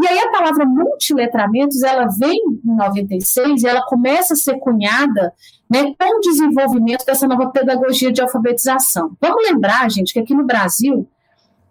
[0.01, 5.33] E aí a palavra multiletramentos, ela vem em 96 e ela começa a ser cunhada
[5.69, 9.15] né, com o desenvolvimento dessa nova pedagogia de alfabetização.
[9.21, 11.07] Vamos lembrar, gente, que aqui no Brasil,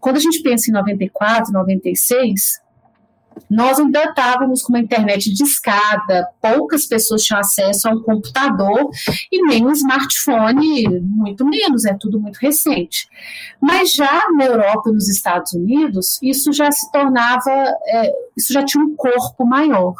[0.01, 2.61] quando a gente pensa em 94, 96,
[3.51, 8.89] nós ainda estávamos com uma internet de escada, poucas pessoas tinham acesso a um computador
[9.31, 13.07] e nem um smartphone, muito menos, é tudo muito recente.
[13.61, 18.65] Mas já na Europa e nos Estados Unidos, isso já se tornava, é, isso já
[18.65, 19.95] tinha um corpo maior.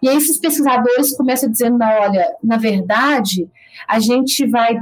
[0.00, 3.48] E aí esses pesquisadores começam dizendo, olha, na verdade,
[3.88, 4.78] a gente vai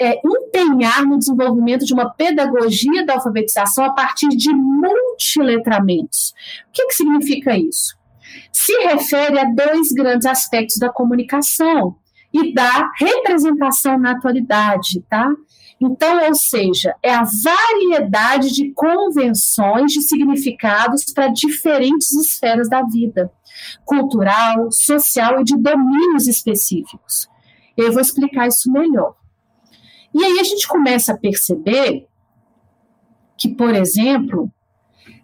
[0.00, 6.34] é, empenhar no desenvolvimento de uma pedagogia da alfabetização a partir de multiletramentos.
[6.68, 7.96] O que, que significa isso?
[8.52, 11.96] Se refere a dois grandes aspectos da comunicação
[12.32, 15.28] e da representação na atualidade, tá?
[15.80, 23.30] Então, ou seja, é a variedade de convenções de significados para diferentes esferas da vida,
[23.84, 27.28] cultural, social e de domínios específicos.
[27.76, 29.14] Eu vou explicar isso melhor.
[30.14, 32.06] E aí a gente começa a perceber
[33.36, 34.50] que, por exemplo,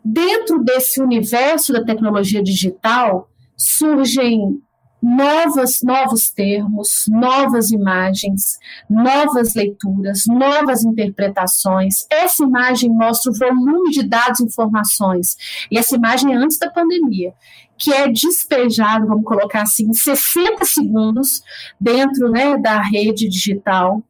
[0.04, 4.60] Dentro desse universo da tecnologia digital, surgem
[5.02, 12.06] novas, novos termos, novas imagens, novas leituras, novas interpretações.
[12.10, 15.36] Essa imagem mostra o volume de dados e informações.
[15.70, 17.32] E essa imagem é antes da pandemia,
[17.78, 21.42] que é despejado, vamos colocar assim, em 60 segundos
[21.80, 24.02] dentro né, da rede digital.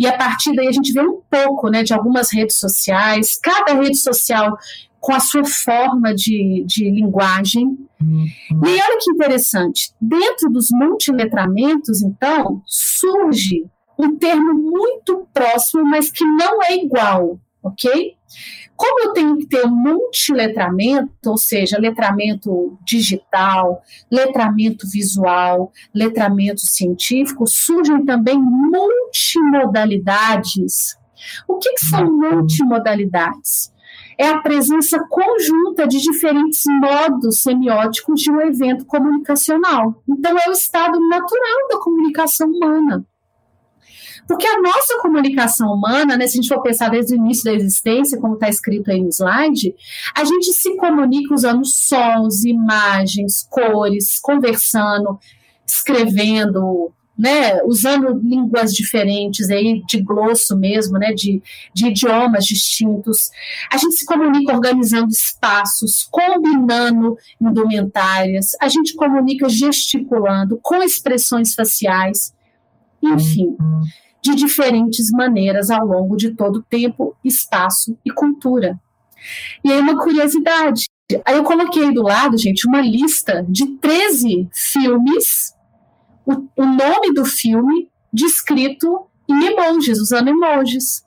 [0.00, 3.74] E a partir daí a gente vê um pouco né, de algumas redes sociais, cada
[3.74, 4.56] rede social
[4.98, 7.66] com a sua forma de, de linguagem.
[8.00, 8.26] Uhum.
[8.64, 13.66] E olha que interessante, dentro dos multiletramentos, então, surge
[13.98, 18.14] um termo muito próximo, mas que não é igual, ok?
[18.80, 28.06] Como eu tenho que ter multiletramento, ou seja, letramento digital, letramento visual, letramento científico, surgem
[28.06, 30.96] também multimodalidades.
[31.46, 33.70] O que, que são multimodalidades?
[34.16, 40.02] é a presença conjunta de diferentes modos semióticos de um evento comunicacional.
[40.08, 43.04] Então, é o estado natural da comunicação humana.
[44.26, 47.52] Porque a nossa comunicação humana, né, se a gente for pensar desde o início da
[47.52, 49.74] existência, como está escrito aí no slide,
[50.14, 55.18] a gente se comunica usando sons, imagens, cores, conversando,
[55.66, 61.42] escrevendo, né, usando línguas diferentes aí de glosso mesmo, né, de,
[61.74, 63.30] de idiomas distintos.
[63.70, 72.34] A gente se comunica organizando espaços, combinando indumentárias, a gente comunica gesticulando, com expressões faciais,
[73.02, 73.56] enfim,
[74.22, 78.78] de diferentes maneiras ao longo de todo o tempo, espaço e cultura.
[79.64, 80.84] E aí uma curiosidade,
[81.24, 85.54] aí eu coloquei do lado, gente, uma lista de 13 filmes
[86.26, 91.04] o, o nome do filme descrito em emojis, usando emojis.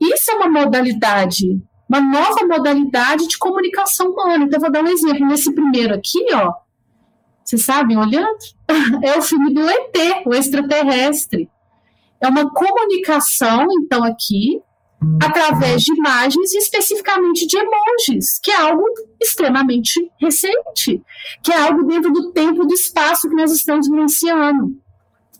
[0.00, 4.44] Isso é uma modalidade, uma nova modalidade de comunicação humana.
[4.44, 5.26] Então, vou dar um exemplo.
[5.26, 6.52] Nesse primeiro aqui, ó,
[7.44, 8.38] vocês sabem, olhando?
[9.02, 11.48] É o filme do ET, o extraterrestre.
[12.20, 14.60] É uma comunicação, então, aqui,
[15.22, 18.82] através de imagens e especificamente de emojis, que é algo
[19.20, 21.02] extremamente recente,
[21.42, 24.76] que é algo dentro do tempo e do espaço que nós estamos vivenciando.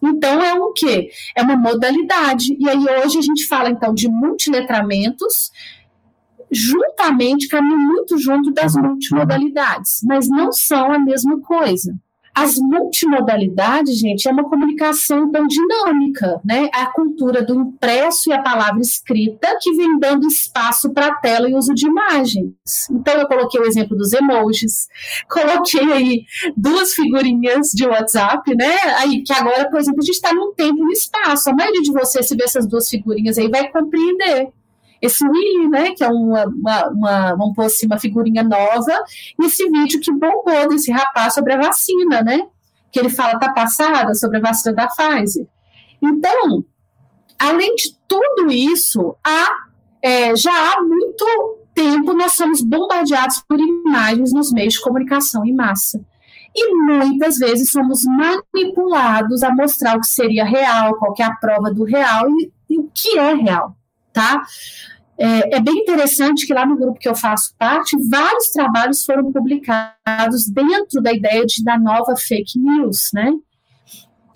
[0.03, 1.11] Então é o quê?
[1.37, 2.57] É uma modalidade.
[2.59, 5.51] E aí hoje a gente fala então de multiletramentos,
[6.51, 11.95] juntamente, caminham muito junto das multimodalidades, mas não são a mesma coisa.
[12.41, 16.69] As multimodalidades, gente, é uma comunicação tão dinâmica, né?
[16.73, 21.51] A cultura do impresso e a palavra escrita que vem dando espaço para a tela
[21.51, 22.53] e uso de imagens.
[22.93, 24.87] Então, eu coloquei o exemplo dos emojis,
[25.29, 26.23] coloquei aí
[26.57, 28.77] duas figurinhas de WhatsApp, né?
[28.99, 31.51] Aí, que agora, por exemplo, a gente está num tempo e no espaço.
[31.51, 34.53] A maioria de vocês, se ver essas duas figurinhas aí, vai compreender
[35.01, 38.93] esse Willy, né, que é uma, uma, uma, vamos pôr assim, uma figurinha nova,
[39.41, 42.47] e esse vídeo que bombou desse rapaz sobre a vacina, né,
[42.91, 45.47] que ele fala tá passada sobre a vacina da Pfizer.
[46.03, 46.65] Então,
[47.39, 49.49] além de tudo isso, há,
[50.03, 55.55] é, já há muito tempo nós somos bombardeados por imagens nos meios de comunicação em
[55.55, 56.05] massa.
[56.57, 61.73] E muitas vezes somos manipulados a mostrar o que seria real, qual é a prova
[61.73, 63.78] do real e, e o que é real
[64.19, 64.43] tá?
[65.17, 69.33] É, é, bem interessante que lá no grupo que eu faço parte, vários trabalhos foram
[69.33, 73.33] publicados dentro da ideia de, da nova fake news, né?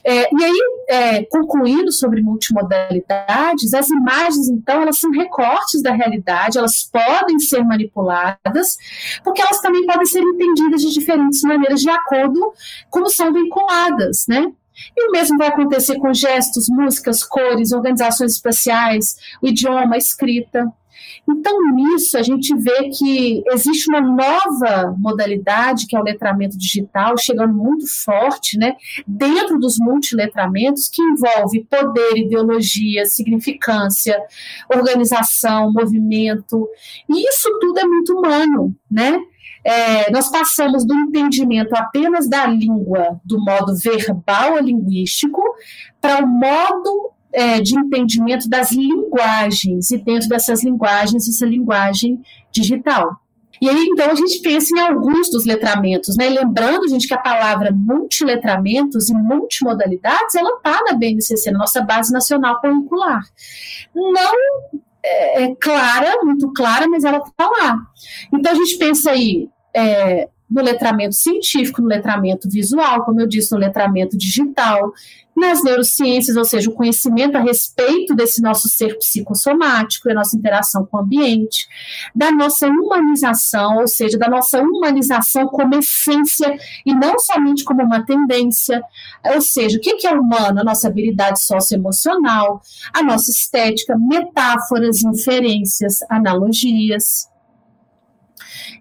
[0.05, 6.59] É, e aí, é, concluindo sobre multimodalidades, as imagens, então, elas são recortes da realidade,
[6.59, 8.77] elas podem ser manipuladas,
[9.23, 12.53] porque elas também podem ser entendidas de diferentes maneiras, de acordo
[12.91, 14.53] como são vinculadas, né?
[14.97, 20.73] E o mesmo vai acontecer com gestos, músicas, cores, organizações espaciais, o idioma, a escrita.
[21.29, 27.17] Então, nisso, a gente vê que existe uma nova modalidade, que é o letramento digital,
[27.19, 28.75] chegando muito forte, né,
[29.07, 34.19] dentro dos multiletramentos, que envolve poder, ideologia, significância,
[34.75, 36.69] organização, movimento.
[37.09, 39.21] E isso tudo é muito humano, né?
[39.65, 45.41] é, nós passamos do entendimento apenas da língua, do modo verbal ou linguístico,
[46.01, 52.21] para o modo é, de entendimento das linguagens, e dentro dessas linguagens, essa linguagem
[52.53, 53.23] digital.
[53.61, 56.29] E aí, então, a gente pensa em alguns dos letramentos, né?
[56.29, 62.13] Lembrando, gente, que a palavra multiletramentos e multimodalidades, ela está na BNCC, na nossa Base
[62.13, 63.23] Nacional Curricular.
[63.95, 64.13] Não
[65.05, 67.79] é, é clara, muito clara, mas ela está lá.
[68.35, 73.53] Então, a gente pensa aí é, no letramento científico, no letramento visual, como eu disse,
[73.53, 74.93] no letramento digital,
[75.35, 80.37] nas neurociências, ou seja, o conhecimento a respeito desse nosso ser psicossomático e a nossa
[80.37, 81.67] interação com o ambiente,
[82.15, 88.05] da nossa humanização, ou seja, da nossa humanização como essência e não somente como uma
[88.05, 88.83] tendência,
[89.35, 90.61] ou seja, o que é humano?
[90.61, 92.61] A nossa habilidade socioemocional,
[92.93, 97.32] a nossa estética, metáforas, inferências, analogias.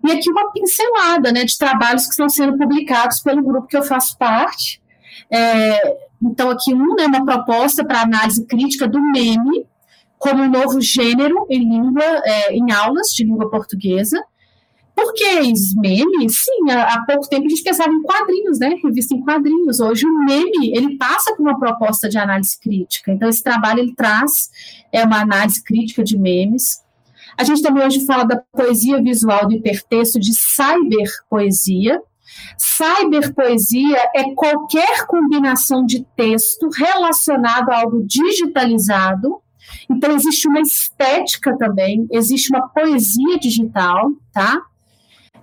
[0.06, 3.84] E aqui uma pincelada né, de trabalhos que estão sendo publicados pelo grupo que eu
[3.84, 4.82] faço parte.
[5.30, 9.66] É, então, aqui um né, uma proposta para análise crítica do meme
[10.22, 14.24] como um novo gênero em língua, é, em aulas de língua portuguesa.
[14.96, 15.42] Por que
[15.78, 16.30] meme?
[16.30, 18.76] Sim, há, há, pouco tempo a gente pensava em quadrinhos, né?
[18.84, 19.80] Revista em quadrinhos.
[19.80, 23.12] Hoje o meme, ele passa por uma proposta de análise crítica.
[23.12, 24.52] Então esse trabalho ele traz
[24.92, 26.82] é uma análise crítica de memes.
[27.42, 32.00] A gente também hoje fala da poesia visual do hipertexto, de cyberpoesia.
[32.56, 39.42] Cyberpoesia é qualquer combinação de texto relacionado a algo digitalizado.
[39.90, 44.62] Então, existe uma estética também, existe uma poesia digital, tá?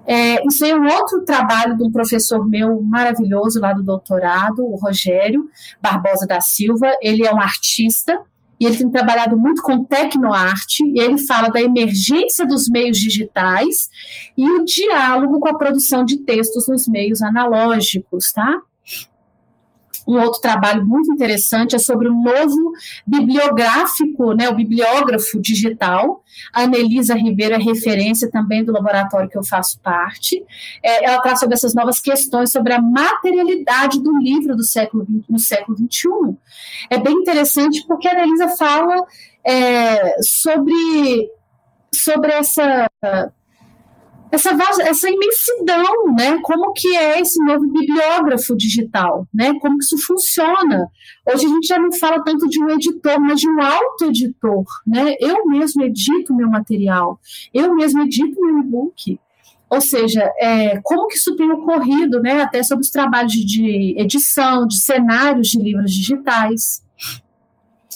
[0.07, 4.76] É, isso é um outro trabalho de um professor meu maravilhoso lá do doutorado, o
[4.76, 5.51] Rogério
[5.82, 6.96] Barbosa da Silva.
[7.03, 8.20] Ele é um artista
[8.61, 13.89] e ele tem trabalhado muito com tecnoarte, e ele fala da emergência dos meios digitais
[14.37, 18.61] e o diálogo com a produção de textos nos meios analógicos, tá?
[20.09, 22.73] Um outro trabalho muito interessante é sobre o novo
[23.07, 26.25] bibliográfico, né, o bibliógrafo digital.
[26.51, 30.43] A Anelisa Ribeiro é referência também do laboratório que eu faço parte.
[30.83, 35.39] É, ela traz sobre essas novas questões sobre a materialidade do livro do século no
[35.39, 36.09] século XXI.
[36.89, 39.05] É bem interessante porque a Anelisa fala
[39.45, 41.31] é, sobre,
[41.93, 42.89] sobre essa
[44.31, 44.51] essa,
[44.83, 46.39] essa imensidão, né?
[46.43, 49.53] Como que é esse novo bibliógrafo digital, né?
[49.61, 50.87] Como que isso funciona?
[51.26, 55.14] Hoje a gente já não fala tanto de um editor, mas de um auto-editor, né?
[55.20, 57.18] Eu mesmo edito meu material,
[57.53, 59.18] eu mesmo edito meu e-book.
[59.70, 62.41] Ou seja, é, como que isso tem ocorrido, né?
[62.43, 66.83] Até sobre os trabalhos de edição, de cenários de livros digitais.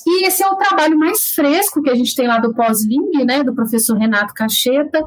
[0.06, 3.42] E esse é o trabalho mais fresco que a gente tem lá do Pós-Ling, né?
[3.42, 5.02] Do professor Renato Cacheta,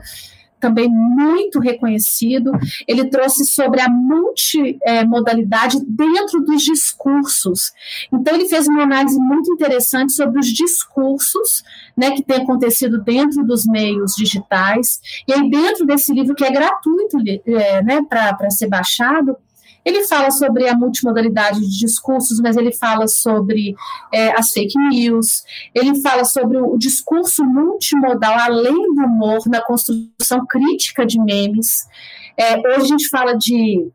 [0.66, 2.52] também muito reconhecido.
[2.88, 7.72] Ele trouxe sobre a multimodalidade dentro dos discursos.
[8.12, 11.64] Então, ele fez uma análise muito interessante sobre os discursos
[11.96, 15.00] né, que tem acontecido dentro dos meios digitais.
[15.28, 19.38] E aí, dentro desse livro, que é gratuito é, né, para ser baixado,
[19.86, 23.76] ele fala sobre a multimodalidade de discursos, mas ele fala sobre
[24.12, 25.44] é, as fake news,
[25.76, 31.88] ele fala sobre o discurso multimodal, além do humor, na construção crítica de memes.
[32.36, 33.88] É, hoje a gente fala de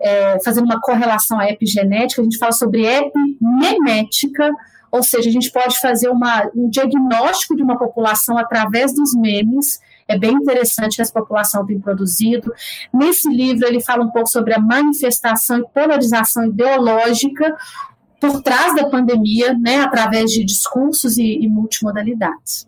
[0.00, 4.50] é, fazendo uma correlação à epigenética, a gente fala sobre epimemética,
[4.90, 9.80] ou seja, a gente pode fazer uma, um diagnóstico de uma população através dos memes,
[10.08, 12.52] é bem interessante que essa população tem produzido.
[12.92, 17.54] Nesse livro, ele fala um pouco sobre a manifestação e polarização ideológica
[18.18, 22.66] por trás da pandemia, né, através de discursos e, e multimodalidades.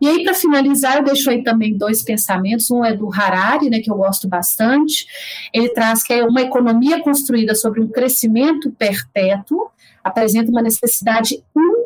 [0.00, 2.68] E aí, para finalizar, eu deixo aí também dois pensamentos.
[2.72, 5.06] Um é do Harari, né, que eu gosto bastante.
[5.52, 9.70] Ele traz que é uma economia construída sobre um crescimento perpétuo,
[10.02, 11.42] apresenta uma necessidade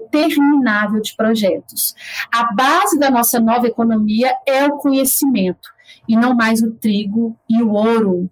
[0.07, 1.95] interminável de projetos.
[2.33, 5.69] A base da nossa nova economia é o conhecimento,
[6.09, 8.31] e não mais o trigo e o ouro.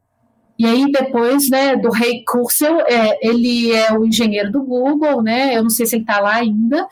[0.57, 5.57] E aí, depois né, do Ray Kurzweil, é, ele é o engenheiro do Google, né?
[5.57, 6.87] Eu não sei se ele está lá ainda,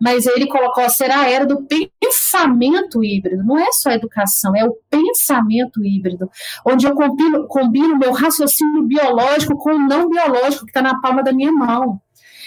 [0.00, 3.42] mas ele colocou será a era do pensamento híbrido.
[3.44, 6.30] Não é só educação, é o pensamento híbrido,
[6.64, 11.22] onde eu combino, combino meu raciocínio biológico com o não biológico que está na palma
[11.22, 12.00] da minha mão.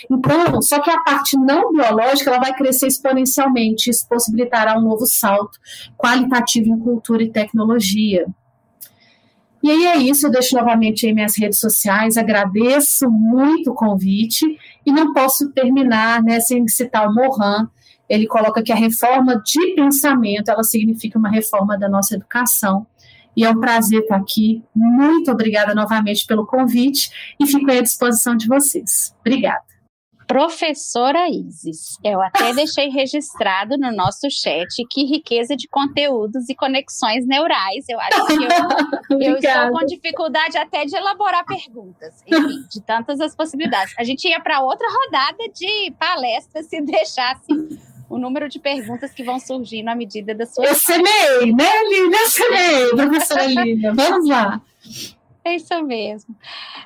[0.09, 5.05] Então, só que a parte não biológica ela vai crescer exponencialmente, isso possibilitará um novo
[5.05, 5.59] salto
[5.97, 8.25] qualitativo em cultura e tecnologia.
[9.63, 14.57] E aí é isso, eu deixo novamente aí minhas redes sociais, agradeço muito o convite
[14.83, 17.69] e não posso terminar né, sem citar o Mohan.
[18.09, 22.87] Ele coloca que a reforma de pensamento ela significa uma reforma da nossa educação.
[23.37, 24.63] E é um prazer estar aqui.
[24.75, 29.15] Muito obrigada novamente pelo convite e fico à disposição de vocês.
[29.21, 29.70] Obrigada.
[30.31, 37.27] Professora Isis, eu até deixei registrado no nosso chat que riqueza de conteúdos e conexões
[37.27, 37.83] neurais.
[37.89, 43.19] Eu acho que eu, eu estou com dificuldade até de elaborar perguntas, enfim, de tantas
[43.19, 43.93] as possibilidades.
[43.97, 47.51] A gente ia para outra rodada de palestras se deixasse
[48.09, 50.63] o número de perguntas que vão surgindo à medida da sua.
[50.63, 52.17] Eu semei, né, Lília?
[52.21, 53.93] Eu semei, professora Lília.
[53.93, 54.61] Vamos lá.
[55.43, 56.35] É isso mesmo.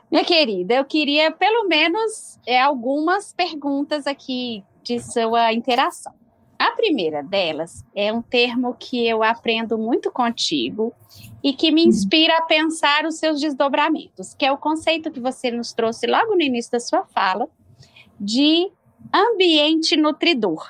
[0.10, 6.14] Minha querida, eu queria pelo menos é, algumas perguntas aqui de sua interação.
[6.58, 10.94] A primeira delas é um termo que eu aprendo muito contigo
[11.44, 15.52] e que me inspira a pensar os seus desdobramentos, que é o conceito que você
[15.52, 17.50] nos trouxe logo no início da sua fala
[18.18, 18.72] de
[19.14, 20.66] ambiente nutridor.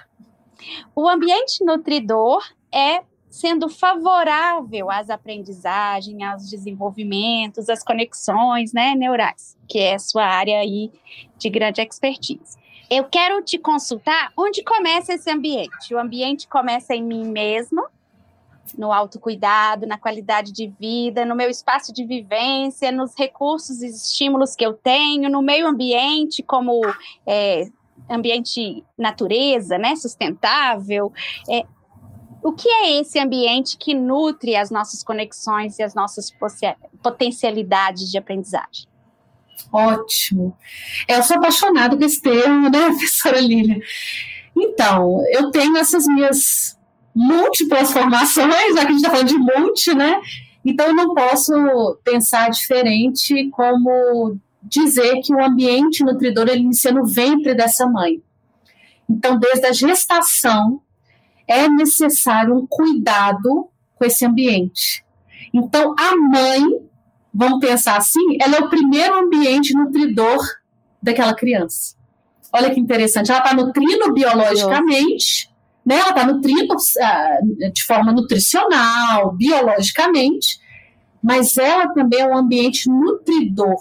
[0.95, 3.03] O ambiente nutridor é
[3.35, 10.57] sendo favorável às aprendizagens, aos desenvolvimentos, às conexões né, neurais, que é a sua área
[10.59, 10.89] aí
[11.37, 12.57] de grande expertise.
[12.89, 15.93] Eu quero te consultar onde começa esse ambiente.
[15.93, 17.83] O ambiente começa em mim mesma,
[18.77, 24.55] no autocuidado, na qualidade de vida, no meu espaço de vivência, nos recursos e estímulos
[24.55, 26.79] que eu tenho, no meio ambiente, como
[27.27, 27.67] é,
[28.09, 31.11] ambiente natureza, né, sustentável.
[31.49, 31.65] É,
[32.45, 36.31] o que é esse ambiente que nutre as nossas conexões e as nossas
[37.01, 38.85] potencialidades de aprendizagem?
[39.73, 40.55] Ótimo.
[41.07, 43.81] Eu sou apaixonada com esse termo, né, professora Lília?
[44.55, 46.77] Então, eu tenho essas minhas
[47.15, 50.21] múltiplas formações, já a gente está falando de multi, né?
[50.63, 57.07] Então, eu não posso pensar diferente como dizer que o ambiente nutridor ele inicia no
[57.07, 58.21] ventre dessa mãe.
[59.09, 60.79] Então, desde a gestação,
[61.47, 65.05] é necessário um cuidado com esse ambiente.
[65.53, 66.61] Então, a mãe,
[67.33, 70.39] vamos pensar assim, ela é o primeiro ambiente nutridor
[71.01, 71.95] daquela criança.
[72.51, 75.49] Olha que interessante, ela está nutrindo biologicamente,
[75.85, 75.97] né?
[75.99, 80.59] ela está nutrindo uh, de forma nutricional, biologicamente,
[81.21, 83.79] mas ela também é um ambiente nutridor.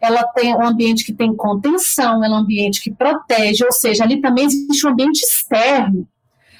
[0.00, 4.04] Ela tem um ambiente que tem contenção, ela é um ambiente que protege, ou seja,
[4.04, 6.08] ali também existe um ambiente externo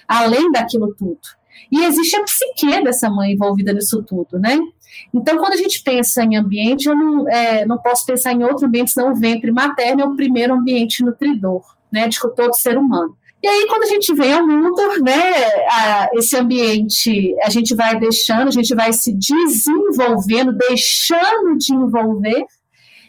[0.08, 1.20] além daquilo tudo.
[1.70, 4.58] E existe a psique dessa mãe envolvida nisso tudo, né?
[5.12, 8.66] Então, quando a gente pensa em ambiente, eu não, é, não posso pensar em outro
[8.66, 13.16] ambiente senão o ventre materno é o primeiro ambiente nutridor, né, de todo ser humano.
[13.42, 15.20] E aí, quando a gente vem ao mundo, né,
[15.70, 22.46] a, esse ambiente, a gente vai deixando, a gente vai se desenvolvendo, deixando de envolver,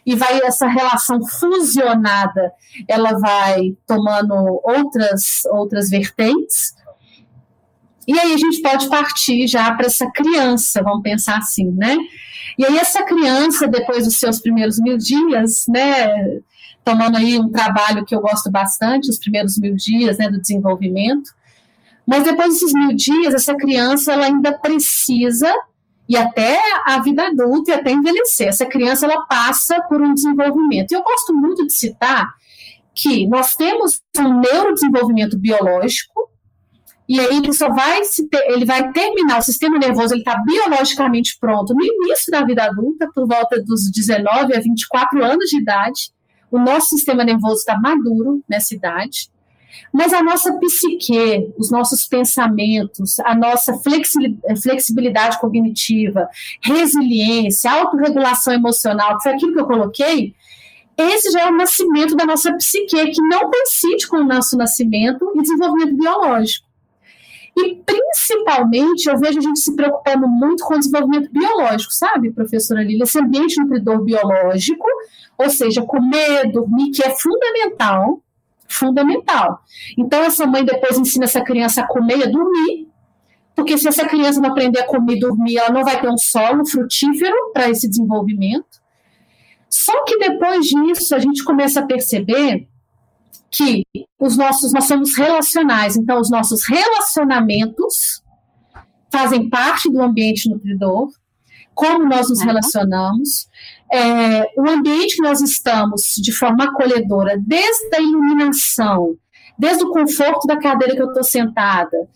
[0.08, 2.52] e vai essa relação fusionada,
[2.88, 6.72] ela vai tomando outras outras vertentes,
[8.08, 11.94] e aí a gente pode partir já para essa criança, vamos pensar assim, né?
[12.56, 16.40] E aí essa criança, depois dos seus primeiros mil dias, né,
[16.82, 21.30] tomando aí um trabalho que eu gosto bastante, os primeiros mil dias, né, do desenvolvimento,
[22.06, 25.54] mas depois desses mil dias, essa criança ela ainda precisa
[26.08, 28.48] e até a vida adulta e até envelhecer.
[28.48, 30.92] Essa criança ela passa por um desenvolvimento.
[30.92, 32.26] E eu gosto muito de citar
[32.94, 36.27] que nós temos um neurodesenvolvimento biológico,
[37.08, 40.36] e aí ele só vai se ter, ele vai terminar o sistema nervoso, ele está
[40.44, 45.58] biologicamente pronto no início da vida adulta, por volta dos 19 a 24 anos de
[45.58, 46.10] idade.
[46.50, 49.30] O nosso sistema nervoso está maduro nessa idade.
[49.92, 53.74] Mas a nossa psique, os nossos pensamentos, a nossa
[54.60, 56.28] flexibilidade cognitiva,
[56.62, 60.34] resiliência, autorregulação emocional, que foi aquilo que eu coloquei,
[60.98, 65.32] esse já é o nascimento da nossa psique, que não coincide com o nosso nascimento
[65.36, 66.67] e desenvolvimento biológico.
[67.56, 72.82] E principalmente eu vejo a gente se preocupando muito com o desenvolvimento biológico, sabe, professora
[72.82, 73.04] Lília?
[73.04, 74.86] Esse ambiente nutridor biológico,
[75.36, 78.22] ou seja, comer, dormir, que é fundamental,
[78.68, 79.60] fundamental.
[79.96, 82.88] Então, essa mãe depois ensina essa criança a comer e a dormir,
[83.56, 86.16] porque se essa criança não aprender a comer e dormir, ela não vai ter um
[86.16, 88.78] solo frutífero para esse desenvolvimento.
[89.68, 92.68] Só que depois disso, a gente começa a perceber
[93.50, 93.84] que
[94.18, 98.22] os nossos nós somos relacionais, então os nossos relacionamentos
[99.10, 101.08] fazem parte do ambiente nutridor,
[101.74, 103.48] como nós nos relacionamos,
[103.90, 109.16] é, o ambiente que nós estamos de forma acolhedora, desde a iluminação,
[109.58, 112.08] desde o conforto da cadeira que eu estou sentada,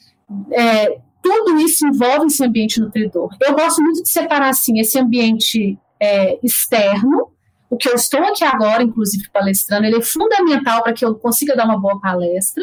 [0.51, 3.35] é, tudo isso envolve esse ambiente nutridor.
[3.41, 7.32] Eu gosto muito de separar assim esse ambiente é, externo
[7.73, 11.57] o que eu estou aqui agora, inclusive palestrando, ele é fundamental para que eu consiga
[11.57, 12.63] dar uma boa palestra,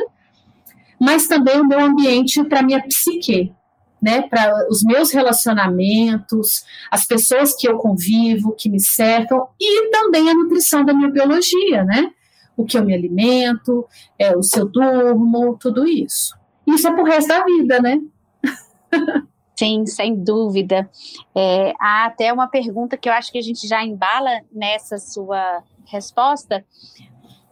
[1.01, 3.51] mas também o meu ambiente para minha psique,
[3.99, 10.30] né, para os meus relacionamentos, as pessoas que eu convivo, que me cercam, e também
[10.30, 12.12] a nutrição da minha biologia, né?
[12.55, 13.88] O que eu me alimento,
[14.20, 16.38] é, o se eu durmo, tudo isso.
[16.68, 17.99] Isso é pro resto da vida, né?
[19.60, 20.89] Sim, sem dúvida.
[21.36, 25.62] É, há até uma pergunta que eu acho que a gente já embala nessa sua
[25.86, 26.64] resposta.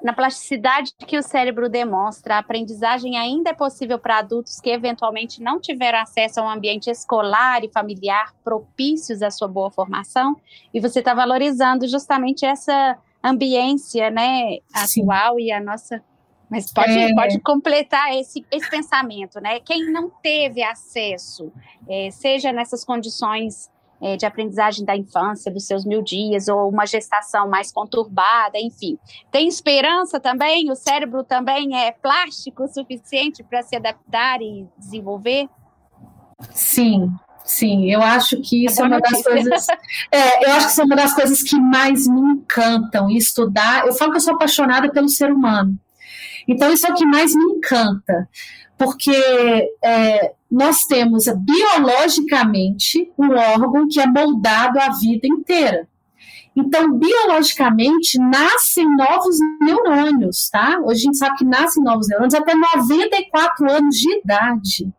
[0.01, 5.41] na plasticidade que o cérebro demonstra, a aprendizagem ainda é possível para adultos que eventualmente
[5.41, 10.35] não tiveram acesso a um ambiente escolar e familiar propícios à sua boa formação,
[10.73, 15.41] e você está valorizando justamente essa ambiência, né, atual Sim.
[15.41, 16.01] e a nossa
[16.49, 17.13] mas pode, é...
[17.13, 19.59] pode completar esse, esse pensamento, né?
[19.59, 21.51] Quem não teve acesso,
[21.87, 23.69] é, seja nessas condições
[24.01, 28.97] é, de aprendizagem da infância, dos seus mil dias, ou uma gestação mais conturbada, enfim.
[29.31, 30.71] Tem esperança também?
[30.71, 35.49] O cérebro também é plástico o suficiente para se adaptar e desenvolver?
[36.51, 37.09] Sim,
[37.43, 39.67] Sim, eu acho que isso é, é uma das coisas.
[40.11, 43.87] É, eu acho que isso é uma das coisas que mais me encantam estudar.
[43.87, 45.79] Eu falo que eu sou apaixonada pelo ser humano.
[46.47, 48.29] Então, isso é o que mais me encanta,
[48.77, 49.11] porque
[49.83, 55.87] é, nós temos biologicamente um órgão que é moldado a vida inteira.
[56.55, 60.79] Então, biologicamente, nascem novos neurônios, tá?
[60.83, 64.91] Hoje a gente sabe que nascem novos neurônios até 94 anos de idade.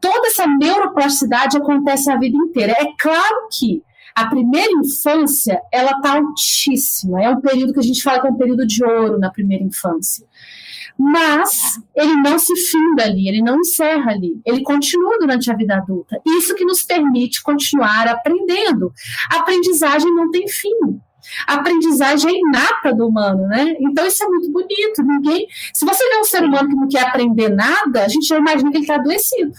[0.00, 2.72] Toda essa neuroplasticidade acontece a vida inteira.
[2.72, 3.82] É claro que
[4.14, 7.22] a primeira infância, ela está altíssima.
[7.22, 9.62] É um período que a gente fala que é um período de ouro na primeira
[9.62, 10.26] infância
[10.98, 15.76] mas ele não se finda ali, ele não encerra ali, ele continua durante a vida
[15.76, 16.20] adulta.
[16.26, 18.92] Isso que nos permite continuar aprendendo.
[19.30, 21.00] A aprendizagem não tem fim.
[21.46, 23.74] A aprendizagem é inata do humano, né?
[23.80, 25.02] Então isso é muito bonito.
[25.02, 28.38] Ninguém, se você vê um ser humano que não quer aprender nada, a gente já
[28.38, 29.52] imagina que ele está adoecido.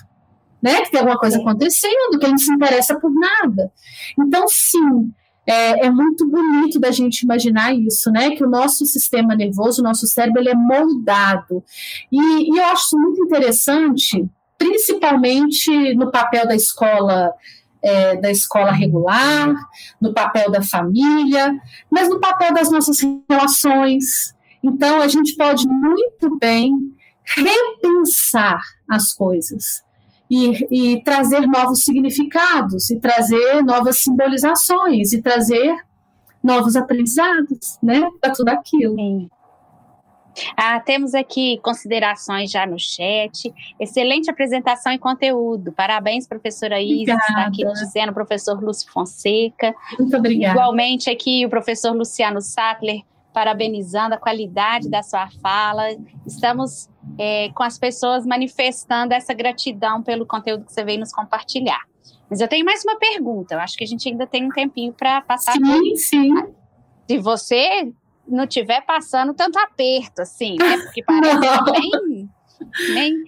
[0.60, 3.72] Né, que tem alguma coisa acontecendo, que ele não se interessa por nada.
[4.18, 5.14] Então, sim,
[5.48, 8.32] é, é, muito bonito da gente imaginar isso, né?
[8.32, 11.64] Que o nosso sistema nervoso, o nosso cérebro, ele é moldado.
[12.12, 14.26] E, e eu acho muito interessante,
[14.58, 17.32] principalmente no papel da escola.
[17.80, 19.54] É, da escola regular,
[20.02, 21.56] no papel da família,
[21.92, 24.36] mas no papel das nossas relações.
[24.64, 26.74] Então, a gente pode muito bem
[27.24, 29.87] repensar as coisas
[30.30, 35.76] e, e trazer novos significados, e trazer novas simbolizações, e trazer
[36.44, 38.96] novos aprendizados, né, para tudo aquilo.
[38.96, 39.30] Sim.
[40.56, 43.52] Ah, temos aqui considerações já no chat.
[43.80, 45.72] Excelente apresentação e conteúdo.
[45.72, 49.74] Parabéns, professora Isa, está aqui dizendo, professor Lúcio Fonseca.
[50.00, 50.54] Muito obrigada.
[50.54, 53.02] Igualmente aqui o professor Luciano Sattler
[53.38, 55.84] parabenizando a qualidade da sua fala.
[56.26, 61.86] Estamos é, com as pessoas manifestando essa gratidão pelo conteúdo que você veio nos compartilhar.
[62.28, 63.54] Mas eu tenho mais uma pergunta.
[63.54, 65.52] Eu acho que a gente ainda tem um tempinho para passar.
[65.52, 65.98] Sim, por...
[65.98, 66.34] sim.
[67.08, 67.94] Se você
[68.28, 70.78] não estiver passando tanto aperto, assim, né?
[70.80, 72.30] Porque parece nem,
[72.96, 73.24] nem.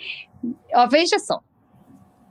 [0.74, 1.40] Ó, veja só.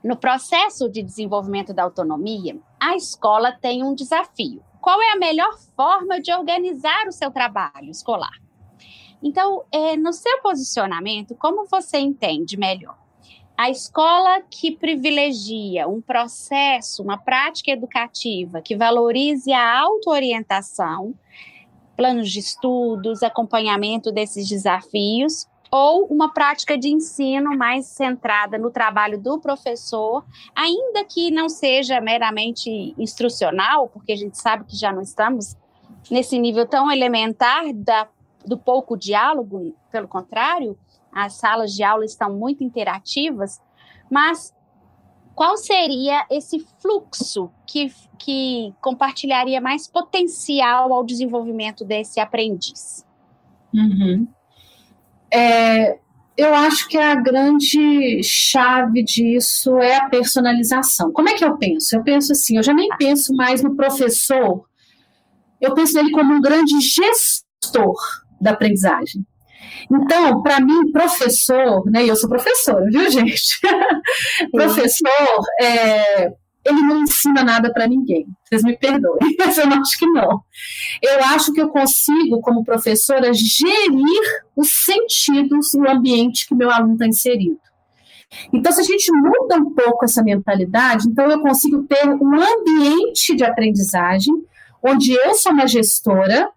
[0.03, 5.55] No processo de desenvolvimento da autonomia, a escola tem um desafio qual é a melhor
[5.77, 8.33] forma de organizar o seu trabalho escolar.
[9.23, 12.97] Então, é, no seu posicionamento, como você entende melhor?
[13.55, 21.13] A escola que privilegia um processo, uma prática educativa que valorize a autoorientação,
[21.95, 29.21] planos de estudos, acompanhamento desses desafios, ou uma prática de ensino mais centrada no trabalho
[29.21, 35.03] do professor, ainda que não seja meramente instrucional, porque a gente sabe que já não
[35.03, 35.57] estamos
[36.11, 38.09] nesse nível tão elementar da,
[38.47, 40.79] do pouco diálogo, pelo contrário,
[41.13, 43.61] as salas de aula estão muito interativas,
[44.11, 44.55] mas
[45.35, 53.07] qual seria esse fluxo que, que compartilharia mais potencial ao desenvolvimento desse aprendiz?
[53.73, 54.27] Uhum
[55.33, 55.99] é,
[56.37, 61.13] eu acho que a grande chave disso é a personalização.
[61.13, 61.97] Como é que eu penso?
[61.97, 64.65] Eu penso assim, eu já nem penso mais no professor,
[65.61, 67.97] eu penso nele como um grande gestor
[68.41, 69.27] da aprendizagem.
[69.91, 73.59] Então, para mim, professor, né, eu sou professora, viu, gente?
[74.53, 76.33] professor é,
[76.69, 78.27] ele não ensina nada para ninguém.
[78.45, 80.43] Vocês me perdoem, mas eu acho que não.
[81.03, 86.71] Eu acho que eu consigo, como professora, gerir os sentidos e o ambiente que meu
[86.71, 87.59] aluno está inserido.
[88.53, 93.35] Então, se a gente muda um pouco essa mentalidade, então eu consigo ter um ambiente
[93.35, 94.35] de aprendizagem
[94.83, 96.51] onde eu sou uma gestora,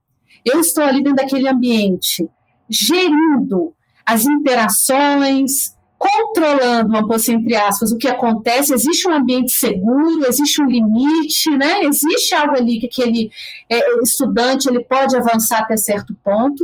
[0.43, 2.27] eu estou ali dentro daquele ambiente,
[2.69, 3.73] gerindo
[4.05, 10.25] as interações, controlando, vamos pôr assim, entre aspas, o que acontece, existe um ambiente seguro,
[10.27, 11.83] existe um limite, né?
[11.83, 13.29] existe algo ali que aquele
[13.69, 16.63] é, estudante ele pode avançar até certo ponto,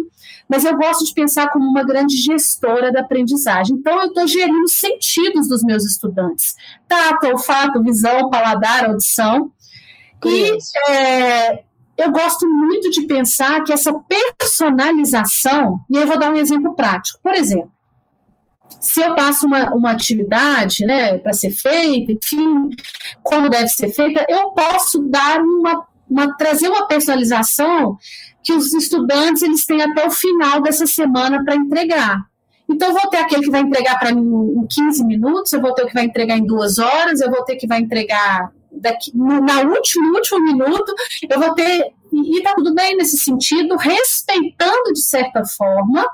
[0.50, 3.76] mas eu gosto de pensar como uma grande gestora da aprendizagem.
[3.76, 6.56] Então, eu estou gerindo os sentidos dos meus estudantes:
[6.88, 9.52] tato, olfato, visão, paladar, audição.
[10.26, 10.58] E
[10.90, 11.64] é,
[11.98, 17.20] eu gosto muito de pensar que essa personalização, e eu vou dar um exemplo prático.
[17.22, 17.72] Por exemplo,
[18.80, 22.70] se eu passo uma, uma atividade né, para ser feita, enfim,
[23.24, 27.98] como deve ser feita, eu posso dar uma, uma, trazer uma personalização
[28.44, 32.26] que os estudantes eles têm até o final dessa semana para entregar.
[32.70, 35.74] Então, eu vou ter aquele que vai entregar para mim em 15 minutos, eu vou
[35.74, 39.12] ter o que vai entregar em duas horas, eu vou ter que vai entregar daqui,
[39.16, 40.94] no, na último, último minuto,
[41.30, 41.94] eu vou ter.
[42.12, 46.06] E está tudo bem nesse sentido, respeitando, de certa forma,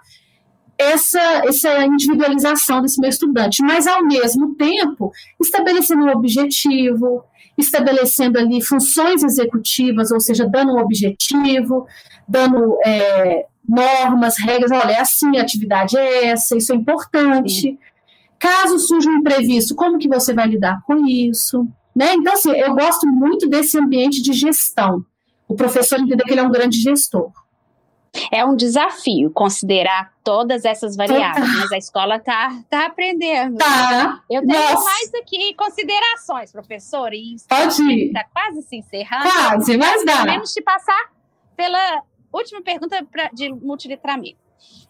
[0.77, 5.11] essa, essa individualização desse meu estudante, mas ao mesmo tempo
[5.41, 7.23] estabelecendo um objetivo,
[7.57, 11.85] estabelecendo ali funções executivas, ou seja, dando um objetivo,
[12.27, 17.61] dando é, normas, regras, olha, é assim, a atividade é essa, isso é importante.
[17.61, 17.77] Sim.
[18.39, 21.65] Caso surja um imprevisto, como que você vai lidar com isso?
[21.95, 22.13] Né?
[22.15, 25.05] Então, assim, eu gosto muito desse ambiente de gestão.
[25.47, 27.31] O professor entender que ele é um grande gestor.
[28.31, 33.57] É um desafio considerar todas essas variáveis, mas a escola está tá aprendendo.
[33.57, 34.21] Tá.
[34.29, 34.83] Eu tenho Nossa.
[34.83, 38.05] mais aqui considerações, professor, e Pode.
[38.05, 39.29] Está quase se encerrando.
[39.31, 40.25] Quase, mas dá.
[40.25, 41.11] Menos te passar
[41.55, 44.42] pela última pergunta pra, de multilitramento.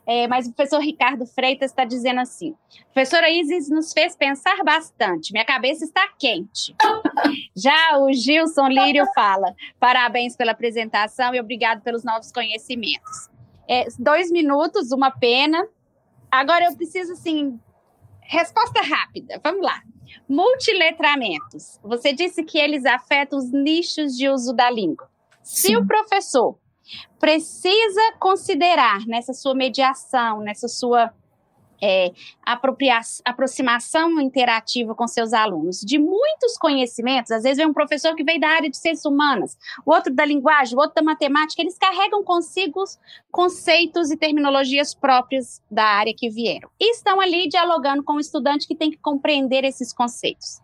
[0.05, 2.55] É, mas o professor Ricardo Freitas está dizendo assim:
[2.93, 6.75] professora Isis nos fez pensar bastante, minha cabeça está quente.
[7.55, 13.29] Já o Gilson Lírio fala: parabéns pela apresentação e obrigado pelos novos conhecimentos.
[13.67, 15.65] É, dois minutos, uma pena.
[16.29, 17.59] Agora eu preciso, assim,
[18.21, 19.39] resposta rápida.
[19.43, 19.81] Vamos lá.
[20.27, 21.79] Multiletramentos.
[21.83, 25.09] Você disse que eles afetam os nichos de uso da língua.
[25.41, 25.67] Sim.
[25.67, 26.57] Se o professor
[27.19, 31.13] precisa considerar nessa sua mediação, nessa sua
[31.83, 32.13] é,
[33.25, 37.29] aproximação interativa com seus alunos, de muitos conhecimentos.
[37.29, 40.23] Às vezes vem um professor que veio da área de ciências humanas, o outro da
[40.23, 42.81] linguagem, o outro da matemática, eles carregam consigo
[43.29, 46.69] conceitos e terminologias próprias da área que vieram.
[46.79, 50.61] E estão ali dialogando com o estudante que tem que compreender esses conceitos.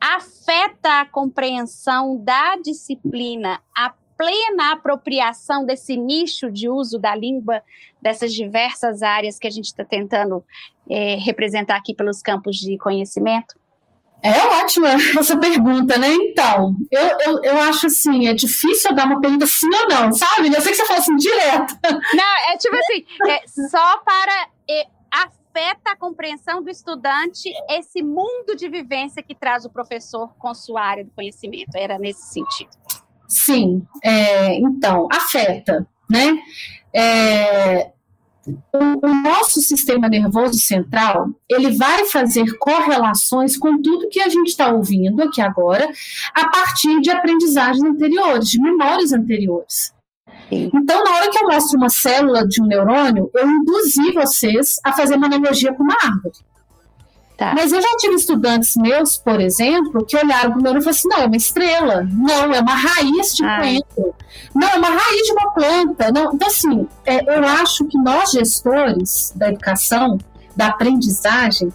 [0.00, 7.62] Afeta a compreensão da disciplina, a plena apropriação desse nicho de uso da língua,
[8.02, 10.44] dessas diversas áreas que a gente está tentando
[10.90, 13.54] é, representar aqui pelos campos de conhecimento?
[14.20, 16.12] É ótima essa pergunta, né?
[16.12, 20.48] Então, eu, eu, eu acho assim, é difícil dar uma pergunta sim ou não, sabe?
[20.52, 21.78] Eu sei que você fala assim direto.
[22.12, 24.48] Não, é tipo assim, é só para.
[24.68, 24.86] É,
[25.58, 30.82] afeta a compreensão do estudante esse mundo de vivência que traz o professor com sua
[30.82, 31.76] área do conhecimento.
[31.76, 32.70] Era nesse sentido.
[33.28, 36.38] Sim, é, então, afeta, né?
[36.94, 37.90] É,
[38.72, 44.48] o, o, nosso sistema nervoso central, ele vai fazer correlações com tudo que a gente
[44.48, 45.86] está ouvindo aqui agora,
[46.34, 49.92] a partir de aprendizagens anteriores, de memórias anteriores.
[50.50, 54.94] Então, na hora que eu mostro uma célula de um neurônio, eu induzi vocês a
[54.94, 56.38] fazer uma analogia com uma árvore.
[57.38, 57.54] Tá.
[57.54, 60.90] Mas eu já tive estudantes meus, por exemplo, que olharam para o meu e falaram
[60.90, 63.58] assim: não, é uma estrela, não, é uma raiz de ah.
[63.60, 64.14] coentro,
[64.52, 66.10] não, é uma raiz de uma planta.
[66.10, 66.34] Não.
[66.34, 70.18] Então, assim, é, eu acho que nós, gestores da educação,
[70.56, 71.72] da aprendizagem,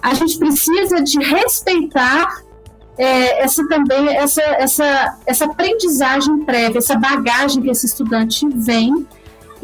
[0.00, 2.42] a gente precisa de respeitar
[2.96, 9.06] é, essa também essa, essa, essa aprendizagem prévia, essa bagagem que esse estudante vem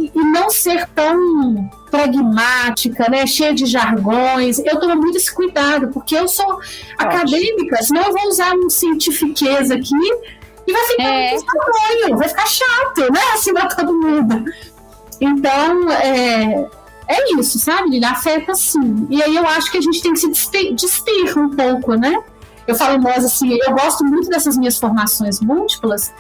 [0.01, 4.59] e, e não ser tão pragmática, né, cheia de jargões.
[4.59, 6.65] Eu tomo muito esse cuidado, porque eu sou Ótimo.
[6.99, 9.95] acadêmica, senão eu vou usar um cientifiqueza aqui
[10.67, 11.31] e vai ficar é.
[11.33, 14.45] muito vai ficar chato, né, assim pra todo mundo.
[15.21, 16.69] Então, é,
[17.09, 17.97] é isso, sabe?
[17.97, 19.07] Ele afeta sim.
[19.11, 22.17] E aí eu acho que a gente tem que se despir um pouco, né?
[22.67, 26.13] Eu falo nós assim, eu gosto muito dessas minhas formações múltiplas,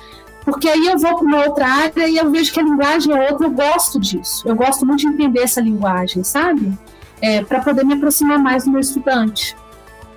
[0.44, 3.30] porque aí eu vou para uma outra área e eu vejo que a linguagem é
[3.30, 4.46] outra, eu gosto disso.
[4.46, 6.72] Eu gosto muito de entender essa linguagem, sabe?
[7.20, 9.56] É, para poder me aproximar mais do meu estudante.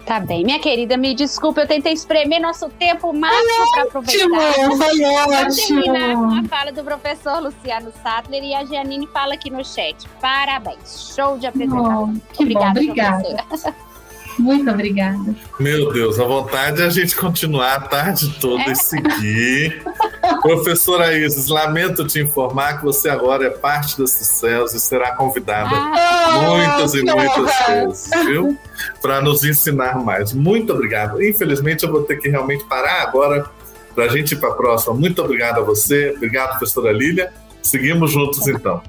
[0.05, 4.29] Tá bem, minha querida, me desculpe, eu tentei espremer nosso tempo máximo para aproveitar.
[4.75, 5.81] Foi ótimo.
[5.81, 9.95] terminar com a fala do professor Luciano Sattler e a Giannine fala aqui no chat.
[10.19, 12.13] Parabéns, show de apresentação.
[12.13, 13.45] Oh, Obrigada, bom, obrigada.
[14.37, 15.35] Muito obrigada.
[15.59, 19.83] Meu Deus, a vontade é a gente continuar a tarde toda e seguir.
[20.41, 25.69] Professora Isis, lamento te informar que você agora é parte do sucesso e será convidada
[25.73, 28.57] ah, muitas e muitas vezes, viu?
[29.01, 30.33] Para nos ensinar mais.
[30.33, 31.21] Muito obrigado.
[31.23, 33.45] Infelizmente, eu vou ter que realmente parar agora
[33.93, 34.93] para a gente ir para a próxima.
[34.93, 36.13] Muito obrigado a você.
[36.15, 37.31] Obrigado, professora Lília.
[37.61, 38.81] Seguimos juntos então,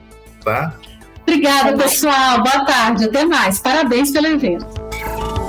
[0.43, 0.75] tá?
[1.23, 2.43] Obrigada, pessoal.
[2.43, 3.05] Boa tarde.
[3.05, 3.59] Até mais.
[3.61, 4.84] Parabéns pelo evento.
[5.05, 5.44] Bye.